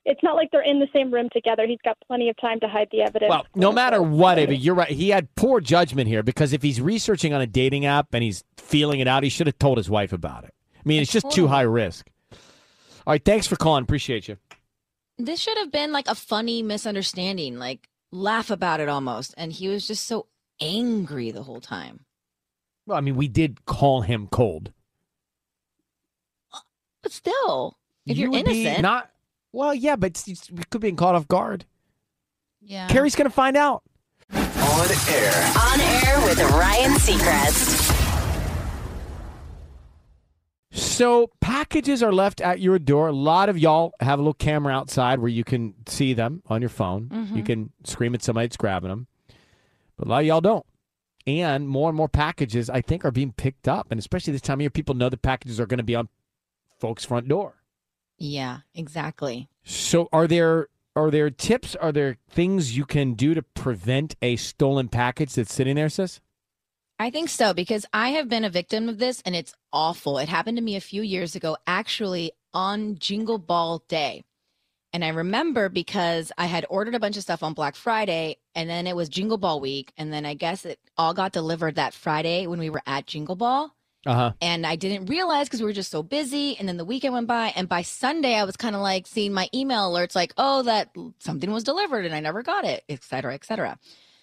[0.06, 1.68] It's not like they're in the same room together.
[1.68, 3.30] He's got plenty of time to hide the evidence.
[3.30, 4.90] Well, no matter what, Ava, you're right.
[4.90, 8.44] He had poor judgment here because if he's researching on a dating app and he's
[8.58, 10.54] feeling it out, he should have told his wife about it.
[10.76, 12.10] I mean, it's just too high risk.
[12.32, 13.84] All right, thanks for calling.
[13.84, 14.38] Appreciate you.
[15.18, 19.34] This should have been like a funny misunderstanding, like laugh about it almost.
[19.38, 20.28] And he was just so
[20.62, 22.06] angry the whole time.
[22.88, 24.72] Well, I mean, we did call him cold.
[26.54, 26.60] Uh,
[27.04, 29.12] but still, if You you are innocent, not
[29.52, 31.66] well, yeah, but it's- we could be caught off guard.
[32.62, 32.88] Yeah.
[32.88, 33.84] Carrie's gonna find out.
[34.32, 35.54] On air.
[35.58, 37.96] On air with Ryan Seacrest.
[40.72, 43.08] So packages are left at your door.
[43.08, 46.62] A lot of y'all have a little camera outside where you can see them on
[46.62, 47.10] your phone.
[47.34, 47.46] You Mhm.
[47.46, 49.08] can scream at somebody that's grabbing them,
[49.98, 50.66] but a lot of y'all don't.
[51.26, 54.58] And more and more packages, I think, are being picked up, and especially this time
[54.60, 56.10] of year, people know the packages are going to be on
[56.80, 57.59] folks' front door.
[58.20, 59.50] Yeah, exactly.
[59.64, 61.76] So, are there are there tips?
[61.76, 66.20] Are there things you can do to prevent a stolen package that's sitting there, sis?
[67.00, 70.18] I think so because I have been a victim of this and it's awful.
[70.18, 74.26] It happened to me a few years ago, actually on Jingle Ball Day.
[74.92, 78.70] And I remember because I had ordered a bunch of stuff on Black Friday and
[78.70, 79.94] then it was Jingle Ball week.
[79.96, 83.36] And then I guess it all got delivered that Friday when we were at Jingle
[83.36, 83.74] Ball.
[84.06, 84.32] Uh huh.
[84.42, 86.58] And I didn't realize because we were just so busy.
[86.58, 87.52] And then the weekend went by.
[87.56, 90.96] And by Sunday, I was kind of like seeing my email alerts like, oh, that
[91.20, 93.78] something was delivered and I never got it, et cetera, et cetera.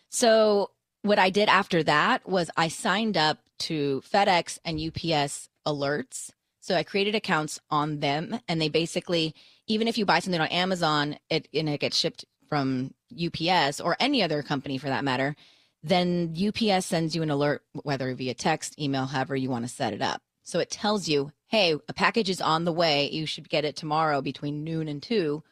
[0.09, 0.71] So
[1.03, 6.31] what I did after that was I signed up to FedEx and UPS alerts.
[6.61, 9.35] So I created accounts on them and they basically,
[9.67, 13.97] even if you buy something on Amazon it, and it gets shipped from UPS or
[14.01, 15.37] any other company for that matter,
[15.83, 19.93] then UPS sends you an alert, whether via text, email, however you want to set
[19.93, 20.23] it up.
[20.43, 23.11] So it tells you, hey, a package is on the way.
[23.11, 25.43] You should get it tomorrow between noon and two.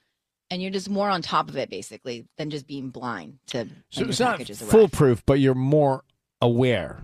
[0.51, 4.05] And you're just more on top of it, basically, than just being blind to So
[4.05, 6.05] it's not foolproof, but you're more
[6.41, 7.03] aware.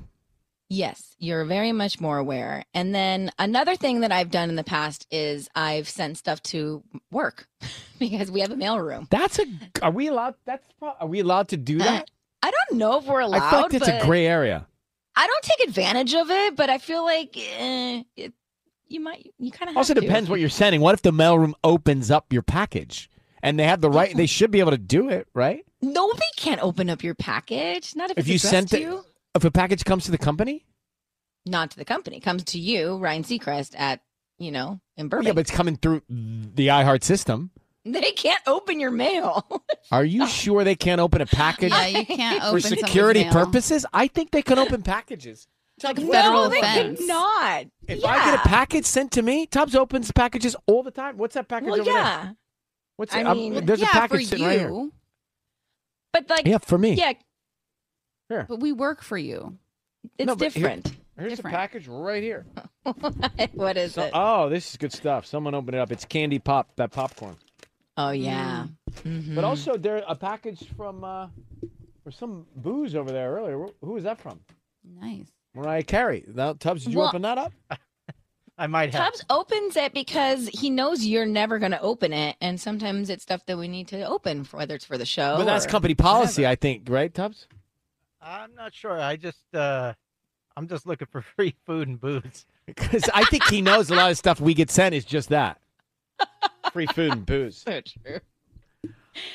[0.68, 2.62] Yes, you're very much more aware.
[2.74, 6.84] And then another thing that I've done in the past is I've sent stuff to
[7.10, 7.48] work
[7.98, 9.08] because we have a mailroom.
[9.10, 9.46] That's a.
[9.82, 10.36] Are we allowed?
[10.44, 10.64] That's.
[10.80, 12.10] Are we allowed to do uh, that?
[12.42, 13.38] I don't know if we're allowed.
[13.38, 13.44] To.
[13.46, 14.66] I feel like but a gray area.
[15.16, 18.32] I don't take advantage of it, but I feel like eh, it,
[18.88, 19.32] you might.
[19.38, 20.80] You kind of Also depends what you're sending.
[20.80, 23.10] What if the mailroom opens up your package
[23.42, 24.16] and they have the right?
[24.16, 25.64] They should be able to do it, right?
[25.82, 27.94] Nobody can't open up your package.
[27.96, 29.04] Not if, If it's you sent to it, you.
[29.34, 30.64] if a package comes to the company,
[31.46, 32.18] Not to the company.
[32.18, 34.00] It comes to you, Ryan Seacrest, at
[34.38, 35.26] you know in Burbank.
[35.26, 37.50] yeah, but it's coming through the iHeart system.
[37.84, 39.46] They can't open your mail.
[39.92, 41.72] Are you sure they can't open a package?
[41.72, 43.32] Yeah, you can't for open someone's security mail.
[43.32, 43.86] purposes.
[43.92, 45.46] I think they can open packages.
[45.82, 46.98] like a no, federal they offense.
[47.00, 47.66] cannot.
[47.88, 48.06] If yeah.
[48.08, 51.16] I get a package sent to me, Tubbs opens packages all the time.
[51.16, 51.94] What's that package well, over there?
[51.94, 52.30] yeah,
[52.96, 53.26] What's I it?
[53.26, 54.88] I'm- mean, there's yeah, a package for sitting you, right here.
[56.12, 56.92] but like, Yeah, for me.
[56.94, 57.14] yeah,
[58.28, 58.44] Here.
[58.46, 59.56] but we work for you.
[60.18, 60.96] it's No, but here- different.
[61.18, 61.52] Here's Different.
[61.54, 62.46] the package right here.
[63.52, 64.10] what is So- it?
[64.14, 65.24] oh, this is good stuff.
[65.26, 65.92] Someone opened it up.
[65.92, 67.36] It's candy pop, that popcorn.
[68.06, 68.66] Oh yeah.
[69.04, 69.22] Mm.
[69.22, 69.34] Mhm.
[69.34, 71.28] But also there a package from uh
[72.04, 73.56] for some booze over there earlier.
[73.58, 74.40] Who- Who is that from?
[75.00, 75.28] Nice.
[75.54, 76.24] Mariah Carey.
[76.32, 77.52] Now, Tubbs, did you Well- open that up?
[78.58, 79.04] I might have.
[79.06, 83.22] Tubbs opens it because he knows you're never going to open it, and sometimes it's
[83.22, 85.36] stuff that we need to open, for, whether it's for the show.
[85.38, 87.46] but that's company policy, I think, right, Tubbs?
[88.20, 89.00] I'm not sure.
[89.00, 89.94] I just, uh,
[90.58, 92.44] I'm just looking for free food and booze.
[92.66, 95.58] Because I think he knows a lot of stuff we get sent is just that.
[96.72, 97.64] Free food and booze.
[97.66, 98.20] So true.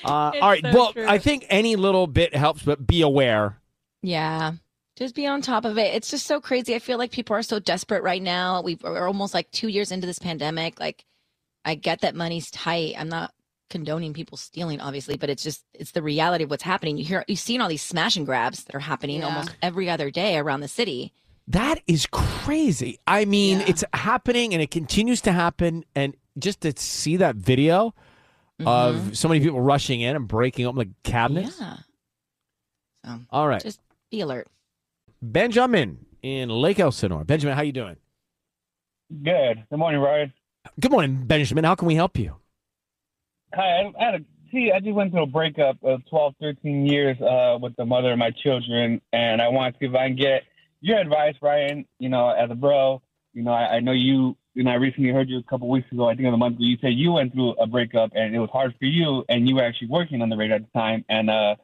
[0.03, 0.61] Uh, all right.
[0.63, 1.05] so well, true.
[1.07, 3.59] I think any little bit helps, but be aware.
[4.01, 4.53] Yeah.
[4.95, 5.93] Just be on top of it.
[5.93, 6.73] It's just so crazy.
[6.73, 8.61] I feel like people are so desperate right now.
[8.61, 10.79] We are almost like two years into this pandemic.
[10.79, 11.03] Like,
[11.65, 12.95] I get that money's tight.
[12.97, 13.33] I'm not
[13.69, 16.97] condoning people stealing, obviously, but it's just it's the reality of what's happening.
[16.97, 19.25] You hear you've seen all these smash and grabs that are happening Yeah.
[19.27, 21.11] almost every other day around the city.
[21.47, 22.99] That is crazy.
[23.05, 23.65] I mean, Yeah.
[23.67, 25.83] it's happening and it continues to happen.
[25.95, 27.93] And just to see that video
[28.57, 28.69] Mm-hmm.
[29.09, 31.57] of so many people rushing in and breaking open like cabinets.
[31.59, 31.75] Yeah.
[33.03, 33.61] So All right.
[33.61, 34.47] just be alert.
[35.21, 37.25] Benjamin in Lake Elsinore.
[37.25, 37.97] Benjamin, how you doing?
[39.23, 39.65] Good.
[39.69, 40.31] Good morning, Ryan.
[40.79, 41.65] Good morning, Benjamin.
[41.65, 42.37] How can we help you?
[43.53, 43.81] Hi.
[43.81, 44.71] I, I had a see.
[44.73, 48.17] I just went through a breakup of 12, 13 years uh, with the mother of
[48.19, 50.43] my children, and I want to see if I can get
[50.79, 51.85] your advice, Ryan.
[51.99, 53.01] You know, as a bro,
[53.35, 54.35] you know, I, I know you.
[54.55, 56.07] You know, I recently heard you a couple weeks ago.
[56.07, 58.39] I think in the month where you said you went through a breakup and it
[58.39, 61.03] was hard for you, and you were actually working on the radio at the time.
[61.09, 61.55] And uh,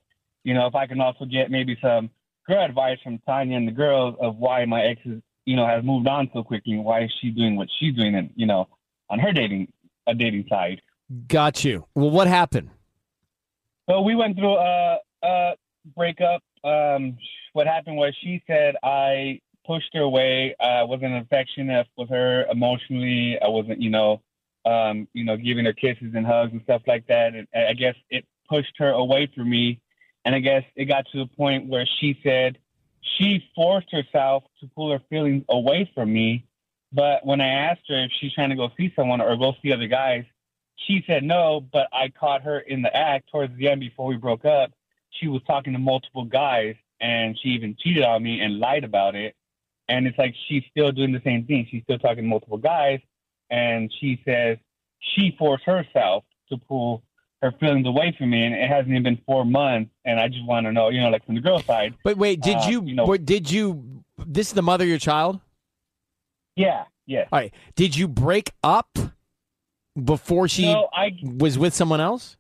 [0.43, 2.09] you know, if I can also get maybe some
[2.45, 5.83] girl advice from Tanya and the girls of why my ex is, you know, has
[5.85, 8.67] moved on so quickly, and why is she doing what she's doing, and you know,
[9.09, 9.71] on her dating
[10.07, 10.81] a dating side.
[11.27, 11.85] Got you.
[11.95, 12.69] Well, what happened?
[13.89, 15.53] So we went through a, a
[15.95, 16.43] breakup.
[16.63, 17.17] Um,
[17.53, 20.55] what happened was she said I pushed her away.
[20.59, 23.37] I wasn't affectionate with her emotionally.
[23.41, 24.21] I wasn't, you know,
[24.65, 27.33] um, you know, giving her kisses and hugs and stuff like that.
[27.33, 29.79] And I guess it pushed her away from me.
[30.25, 32.59] And I guess it got to the point where she said
[33.01, 36.45] she forced herself to pull her feelings away from me.
[36.93, 39.71] But when I asked her if she's trying to go see someone or go see
[39.71, 40.25] other guys,
[40.75, 44.17] she said no, but I caught her in the act towards the end before we
[44.17, 44.71] broke up.
[45.19, 49.15] She was talking to multiple guys and she even cheated on me and lied about
[49.15, 49.35] it.
[49.91, 51.67] And it's like she's still doing the same thing.
[51.69, 52.99] She's still talking to multiple guys
[53.49, 54.57] and she says
[55.15, 57.03] she forced herself to pull
[57.41, 60.45] her feelings away from me and it hasn't even been four months and I just
[60.45, 61.93] want to know, you know, like from the girl side.
[62.03, 64.99] But wait, did uh, you, know, what- did you, this is the mother of your
[64.99, 65.39] child?
[66.55, 67.25] Yeah, yeah.
[67.31, 67.53] All right.
[67.75, 68.97] Did you break up
[70.01, 72.37] before she No, I- was with someone else?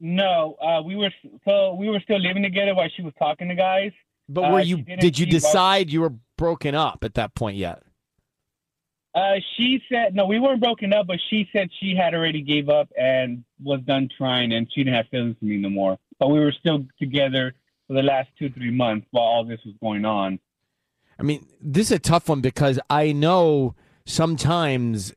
[0.00, 1.10] No, uh, we were
[1.46, 3.92] so we were still living together while she was talking to guys.
[4.28, 7.56] But Uh, were she you, didn't you decide you were broken up at that point
[7.56, 7.82] yet?
[9.14, 12.68] Uh, she said no, we weren't broken up, but she said she had already gave
[12.68, 15.98] up and was done trying, and she didn't have feelings for me no more.
[16.18, 17.54] But we were still together
[17.86, 20.40] for the last two, three months while all this was going on.
[21.18, 25.14] I mean, this is a tough one because I know sometimes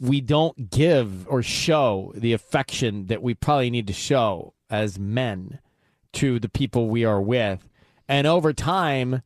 [0.00, 5.58] we don't give or show the affection that we probably need to show as men
[6.14, 7.68] to the people we are with.
[8.08, 9.22] And over time,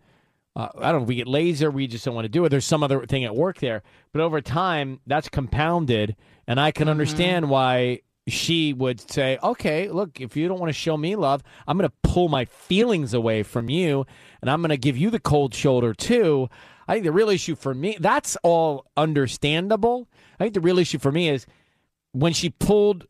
[0.54, 2.44] uh, I don't know, if we get lazy or we just don't want to do
[2.44, 2.48] it.
[2.48, 3.82] There's some other thing at work there.
[4.12, 6.16] But over time, that's compounded.
[6.46, 10.78] And I can understand why she would say, okay, look, if you don't want to
[10.78, 14.06] show me love, I'm going to pull my feelings away from you
[14.40, 16.48] and I'm going to give you the cold shoulder too.
[16.86, 20.08] I think the real issue for me, that's all understandable.
[20.38, 21.46] I think the real issue for me is
[22.12, 23.06] when she pulled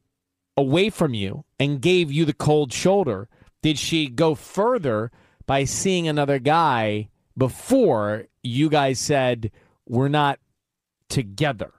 [0.57, 3.29] away from you and gave you the cold shoulder,
[3.63, 5.11] did she go further
[5.49, 9.51] by seeing another guy before you guys said,
[9.89, 10.39] we're not
[11.09, 11.73] together?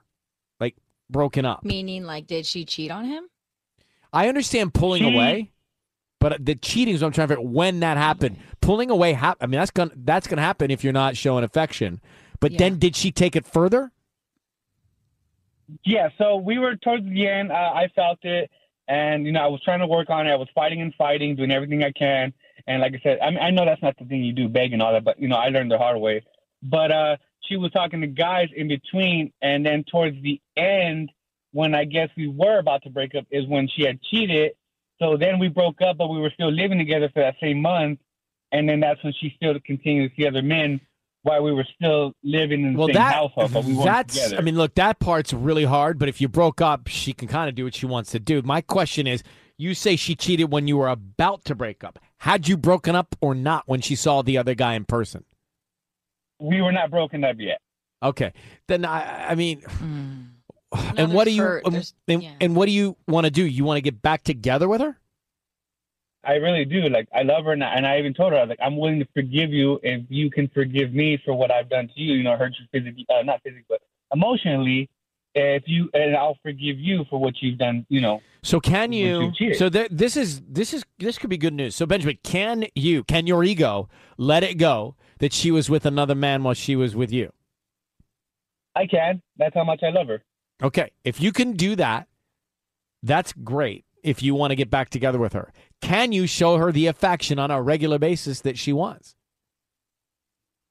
[0.58, 0.76] Like
[1.08, 1.64] broken up?
[1.64, 3.24] Meaning, like, did she cheat on him?
[4.12, 5.14] I understand pulling Cheating.
[5.14, 5.52] away,
[6.18, 8.38] but the cheating is what I'm trying to figure out when that happened.
[8.60, 12.00] Pulling away, hap- I mean, that's gonna that's gonna happen if you're not showing affection.
[12.40, 13.92] But then, did she take it further?
[15.84, 17.52] Yeah, so we were towards the end.
[17.52, 18.50] Uh, I felt it,
[18.88, 20.30] and you know, I was trying to work on it.
[20.32, 22.32] I was fighting and fighting, doing everything I can.
[22.70, 24.72] And like I said, I mean, I know that's not the thing you do, beg
[24.72, 26.22] and all that, but you know, I learned the hard way.
[26.62, 27.16] But uh,
[27.48, 31.10] she was talking to guys in between, and then towards the end,
[31.50, 34.52] when I guess we were about to break up, is when she had cheated.
[35.00, 37.98] So then we broke up, but we were still living together for that same month,
[38.52, 40.80] and then that's when she still continued to see other men
[41.22, 44.14] while we were still living in the Well, same that household, but we weren't that's.
[44.14, 44.36] together.
[44.38, 45.98] I mean, look, that part's really hard.
[45.98, 48.42] But if you broke up, she can kind of do what she wants to do.
[48.42, 49.24] My question is,
[49.58, 51.98] you say she cheated when you were about to break up.
[52.20, 55.24] Had you broken up or not when she saw the other guy in person?
[56.38, 57.60] we were not broken up yet.
[58.02, 58.32] Okay,
[58.66, 59.32] then I.
[59.32, 59.60] I mean.
[59.60, 60.20] Hmm.
[60.96, 63.44] And what do you hurt, um, there's- and, and what do you want to do?
[63.44, 64.96] You want to get back together with her?
[66.24, 66.88] I really do.
[66.88, 69.08] Like I love her, and I, and I even told her like I'm willing to
[69.14, 72.14] forgive you if you can forgive me for what I've done to you.
[72.14, 73.80] You know, hurt you physically, uh, not physically, but
[74.14, 74.88] emotionally.
[75.34, 77.86] If you and I'll forgive you for what you've done.
[77.88, 78.20] You know.
[78.42, 79.32] So can you?
[79.54, 81.76] So th- this is this is this could be good news.
[81.76, 83.04] So Benjamin, can you?
[83.04, 86.96] Can your ego let it go that she was with another man while she was
[86.96, 87.32] with you?
[88.74, 89.22] I can.
[89.36, 90.22] That's how much I love her.
[90.62, 92.08] Okay, if you can do that,
[93.02, 93.84] that's great.
[94.02, 95.52] If you want to get back together with her,
[95.82, 99.14] can you show her the affection on a regular basis that she wants?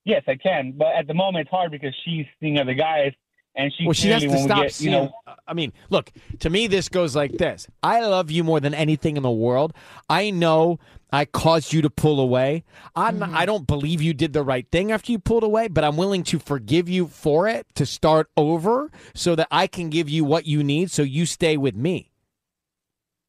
[0.05, 0.73] Yes, I can.
[0.75, 3.13] But at the moment, it's hard because she's seeing other guys,
[3.59, 4.93] and she Well, she has to stop get, seeing.
[4.93, 5.13] you know,
[5.47, 9.17] I mean, look, to me, this goes like this I love you more than anything
[9.17, 9.73] in the world.
[10.09, 10.79] I know
[11.11, 12.63] I caused you to pull away.
[12.95, 13.35] I'm Mm-hmm.
[13.35, 16.23] I don't believe you did the right thing after you pulled away, but I'm willing
[16.23, 20.45] to forgive you for it to start over so that I can give you what
[20.45, 22.11] you need so you stay with me.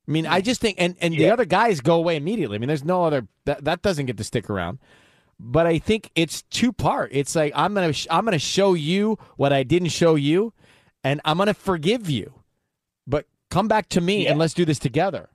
[0.07, 2.57] I mean, I just think, and, and the other guys go away immediately.
[2.57, 4.79] I mean, there's no other, that, that doesn't get to stick around
[5.43, 7.11] but I think it's two part.
[7.13, 10.53] It's like I'm gonna sh- I'm gonna show you what I didn't show you,
[11.03, 12.35] and I'm gonna forgive you.
[13.07, 15.31] But come back to me and let's do this together.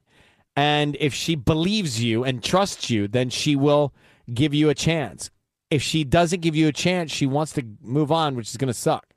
[0.56, 3.93] And if she believes you and trusts you, then she will
[4.34, 5.30] give you a chance.
[5.70, 8.74] If she doesn't give you a chance, she wants to move on, which is gonna
[8.74, 9.08] suck.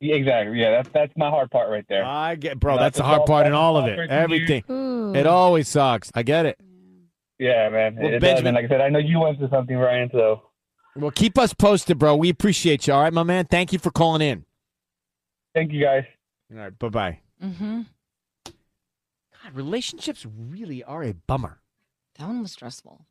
[0.00, 0.60] yeah, exactly.
[0.60, 2.04] Yeah, that's that's my hard part right there.
[2.04, 2.74] I get, bro.
[2.74, 4.10] You know, That's the hard part in all of it.
[4.10, 4.64] Everything.
[5.14, 6.10] It always sucks.
[6.14, 6.58] I get it.
[7.38, 7.96] Yeah, man.
[7.96, 8.20] Well, it does.
[8.20, 10.08] Benjamin- And like I said, I know you went through something, Ryan.
[10.12, 10.42] So
[10.96, 12.14] Well, keep us posted, bro.
[12.16, 12.92] We appreciate you.
[12.94, 13.46] All right, my man.
[13.46, 14.44] Thank you for calling in.
[15.54, 16.04] thank you guys.
[16.52, 16.78] All right.
[16.78, 17.18] Bye bye.
[17.42, 17.82] Mm-hmm.
[18.44, 21.60] God, relationships really are a bummer.
[22.18, 23.04] That one was stressful.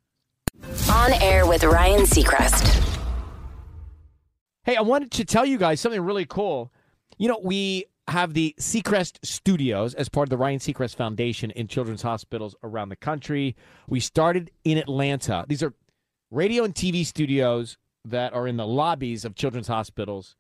[0.92, 2.80] On air with Ryan Seacrest.
[4.64, 6.72] Hey, I wanted to tell you guys something really cool.
[7.18, 11.68] You know, we have the Seacrest Studios as part of the Ryan Seacrest Foundation in
[11.68, 13.56] children's hospitals around the country.
[13.88, 15.46] We started in Atlanta.
[15.48, 15.74] These are
[16.30, 20.36] radio and TV studios that are in the lobbies of children's hospitals,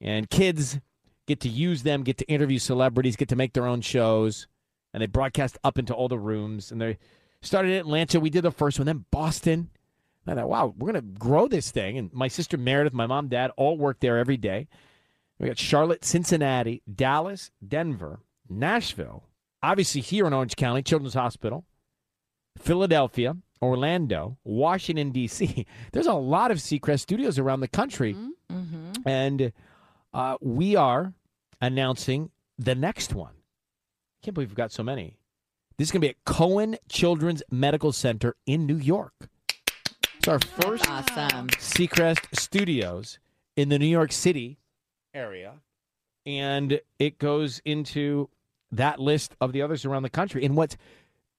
[0.00, 0.78] and kids
[1.26, 4.46] get to use them, get to interview celebrities, get to make their own shows,
[4.92, 6.70] and they broadcast up into all the rooms.
[6.70, 6.98] And they
[7.40, 8.20] started in Atlanta.
[8.20, 9.70] We did the first one, then Boston.
[10.26, 11.96] And I thought, wow, we're going to grow this thing.
[11.96, 14.68] And my sister Meredith, my mom, dad all work there every day.
[15.40, 19.24] We got Charlotte, Cincinnati, Dallas, Denver, Nashville,
[19.62, 21.64] obviously here in Orange County, Children's Hospital,
[22.58, 25.66] Philadelphia, Orlando, Washington, D.C.
[25.92, 28.14] There's a lot of Seacrest studios around the country.
[28.14, 29.08] Mm-hmm.
[29.08, 29.52] And
[30.12, 31.14] uh, we are
[31.58, 33.32] announcing the next one.
[33.32, 35.16] I Can't believe we've got so many.
[35.78, 39.14] This is going to be at Cohen Children's Medical Center in New York.
[40.18, 41.48] It's our first Awesome.
[41.48, 43.18] Seacrest Studios
[43.56, 44.58] in the New York City
[45.14, 45.54] area,
[46.26, 48.28] and it goes into
[48.72, 50.44] that list of the others around the country.
[50.44, 50.76] And what's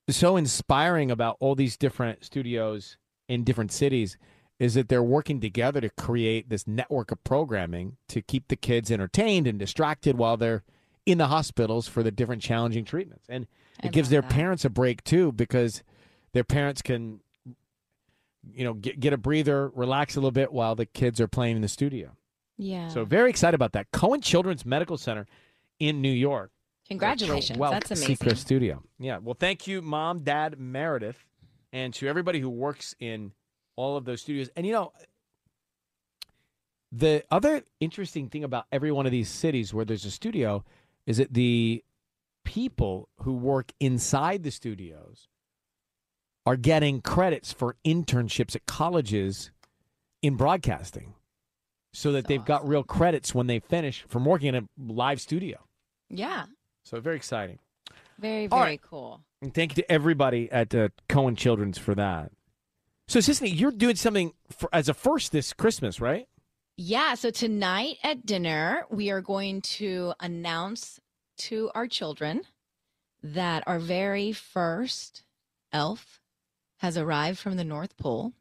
[0.09, 2.97] so inspiring about all these different studios
[3.27, 4.17] in different cities
[4.59, 8.91] is that they're working together to create this network of programming to keep the kids
[8.91, 10.63] entertained and distracted while they're
[11.05, 13.25] in the hospitals for the different challenging treatments.
[13.27, 13.47] And
[13.83, 15.81] it gives their parents a break too because
[16.33, 17.21] their parents can
[18.53, 21.55] you know get, get a breather, relax a little bit while the kids are playing
[21.55, 22.11] in the studio.
[22.61, 22.89] Yeah.
[22.89, 23.89] So very excited about that.
[23.91, 25.25] Cohen Children's Medical Center
[25.79, 26.51] in New York.
[26.87, 27.57] Congratulations.
[27.57, 28.17] Well, That's amazing.
[28.17, 28.83] Seacrest Studio.
[28.99, 29.17] Yeah.
[29.17, 31.17] Well, thank you, Mom, Dad, Meredith,
[31.73, 33.31] and to everybody who works in
[33.75, 34.49] all of those studios.
[34.55, 34.93] And you know,
[36.91, 40.63] the other interesting thing about every one of these cities where there's a studio
[41.07, 41.83] is that the
[42.45, 45.29] people who work inside the studios
[46.45, 49.49] are getting credits for internships at colleges
[50.21, 51.15] in broadcasting
[51.93, 55.59] so that they've got real credits when they finish from working in a live studio.
[56.09, 56.45] Yeah.
[56.83, 57.59] So very exciting.
[58.19, 58.81] Very, very right.
[58.81, 59.21] cool.
[59.41, 62.31] And thank you to everybody at uh, Cohen Children's for that.
[63.07, 66.27] So, Sisanie, you're doing something for, as a first this Christmas, right?
[66.77, 67.15] Yeah.
[67.15, 70.99] So tonight at dinner, we are going to announce
[71.39, 72.41] to our children
[73.23, 75.23] that our very first
[75.73, 76.21] elf
[76.77, 78.33] has arrived from the North Pole.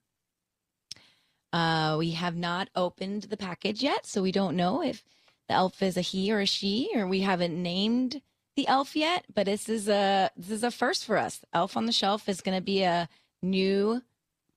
[1.52, 5.04] Uh, we have not opened the package yet, so we don't know if
[5.48, 8.22] the elf is a he or a she, or we haven't named
[8.56, 9.24] the elf yet.
[9.34, 11.40] But this is a this is a first for us.
[11.52, 13.08] Elf on the Shelf is going to be a
[13.42, 14.02] new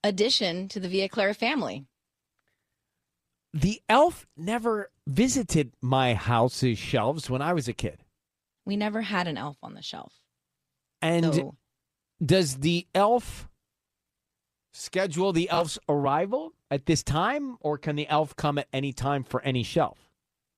[0.03, 1.85] addition to the Villaclara family.
[3.53, 7.99] The elf never visited my house's shelves when I was a kid.
[8.65, 10.13] We never had an elf on the shelf.
[11.01, 11.55] And So-
[12.23, 13.47] does the elf
[14.73, 19.24] schedule the elf's arrival at this time, or can the elf come at any time
[19.24, 20.09] for any shelf?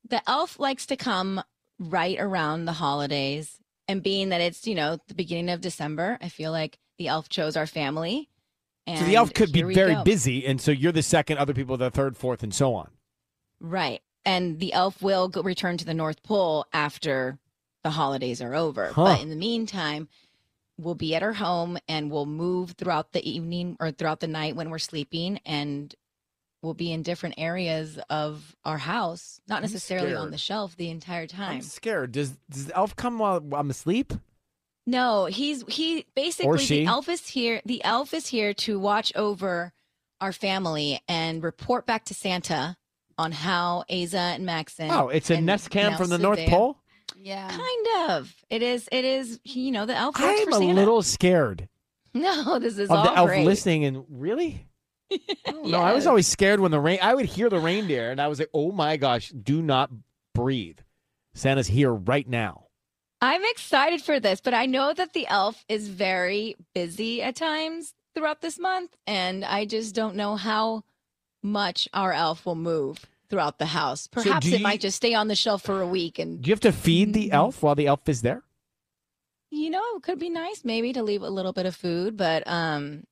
[0.08, 1.44] The elf likes to come
[1.78, 3.60] right around the holidays.
[3.88, 7.30] And being that it's, you know, the beginning of December, I feel like the elf
[7.30, 8.30] chose our family.
[8.88, 10.04] And so the elf could be very go.
[10.04, 12.90] busy, and so you're the second, other people the third, fourth, and so on.
[13.60, 14.02] Right.
[14.24, 17.38] And the elf will go return to the North Pole after
[17.84, 18.88] the holidays are over.
[18.88, 19.04] Huh.
[19.04, 20.08] But in the meantime,
[20.78, 24.56] we'll be at our home and we'll move throughout the evening or throughout the night
[24.56, 25.94] when we're sleeping and
[26.66, 30.90] we'll be in different areas of our house, not I'm necessarily on the shelf the
[30.90, 31.58] entire time.
[31.58, 32.12] I'm scared.
[32.12, 34.12] Does does the elf come while I'm asleep?
[34.88, 36.80] No, he's he basically she.
[36.82, 37.62] the elf is here.
[37.66, 39.72] The elf is here to watch over
[40.22, 42.78] our family and report back to Santa
[43.18, 44.92] on how Aza and Maxon.
[44.92, 46.78] Oh, it's a and nest cam from the North Nelsavia- Pole.
[47.18, 48.36] Yeah, kind of.
[48.50, 48.90] It is.
[48.92, 49.40] It is.
[49.44, 50.74] You know, the elf I'm for a Santa.
[50.74, 51.70] little scared
[52.14, 53.46] No, this is of all the elf great.
[53.46, 53.86] listening.
[53.86, 54.68] And really,
[55.64, 57.00] no, I was always scared when the rain.
[57.02, 59.92] I would hear the reindeer, and I was like, "Oh my gosh, do not
[60.34, 60.80] breathe!
[61.34, 62.64] Santa's here right now."
[63.22, 67.94] I'm excited for this, but I know that the elf is very busy at times
[68.14, 70.84] throughout this month, and I just don't know how
[71.42, 74.08] much our elf will move throughout the house.
[74.08, 76.50] Perhaps do it you- might just stay on the shelf for a week and Do
[76.50, 77.36] you have to feed the Mm-hmm.
[77.36, 78.44] elf while the elf is there?
[79.52, 82.44] you know, it could be nice maybe to leave a little bit of food, but
[82.48, 83.04] um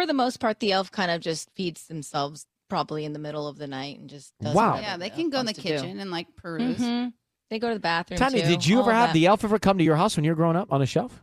[0.00, 3.46] for the most part the elf kind of just feeds themselves probably in the middle
[3.46, 4.78] of the night and just does Wow.
[4.80, 5.74] Yeah, they can go in the wants to do.
[5.74, 6.78] kitchen and like peruse.
[6.78, 7.12] Mhm.
[7.50, 8.16] They go to the bathroom.
[8.18, 9.14] Tanya, too, did you all ever have that.
[9.14, 11.22] the elf ever come to your house when you were growing up on a shelf?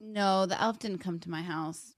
[0.00, 1.94] No, the elf didn't come to my house.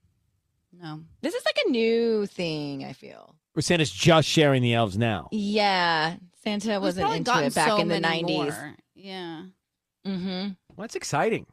[0.71, 1.01] No.
[1.21, 3.35] This is like a new thing, I feel.
[3.55, 5.29] Or Santa's just sharing the elves now?
[5.31, 8.75] Yeah, Santa We've wasn't probably into it back so in the 90s.
[8.95, 9.43] Yeah.
[10.05, 10.27] Mm-hmm.
[10.29, 11.45] Well, that's exciting.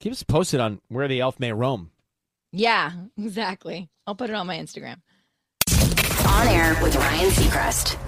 [0.00, 1.90] Keep us posted on where the elf may roam.
[2.52, 3.88] Yeah, exactly.
[4.06, 4.96] I'll put it on my Instagram.
[6.26, 7.98] On air with Ryan Seacrest.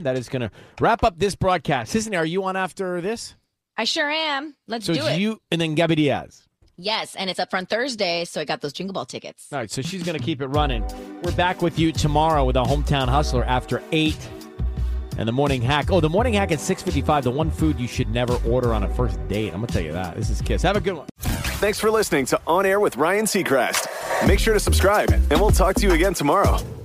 [0.00, 0.50] That is going to
[0.80, 1.94] wrap up this broadcast.
[1.94, 3.34] Sisanie, are you on after this?
[3.76, 4.56] I sure am.
[4.66, 5.20] Let's so do it's it.
[5.20, 6.42] you and then Gabby Diaz.
[6.78, 9.48] Yes, and it's up front Thursday, so I got those Jingle Ball tickets.
[9.52, 10.82] All right, so she's going to keep it running.
[11.22, 14.16] We're back with you tomorrow with a hometown hustler after eight,
[15.18, 15.90] and the morning hack.
[15.92, 17.24] Oh, the morning hack at six fifty-five.
[17.24, 19.48] The one food you should never order on a first date.
[19.52, 20.16] I'm going to tell you that.
[20.16, 20.62] This is KIIS.
[20.62, 21.06] Have a good one.
[21.60, 23.86] Thanks for listening to On Air with Ryan Seacrest.
[24.26, 26.79] Make sure to subscribe, and we'll talk to you again tomorrow.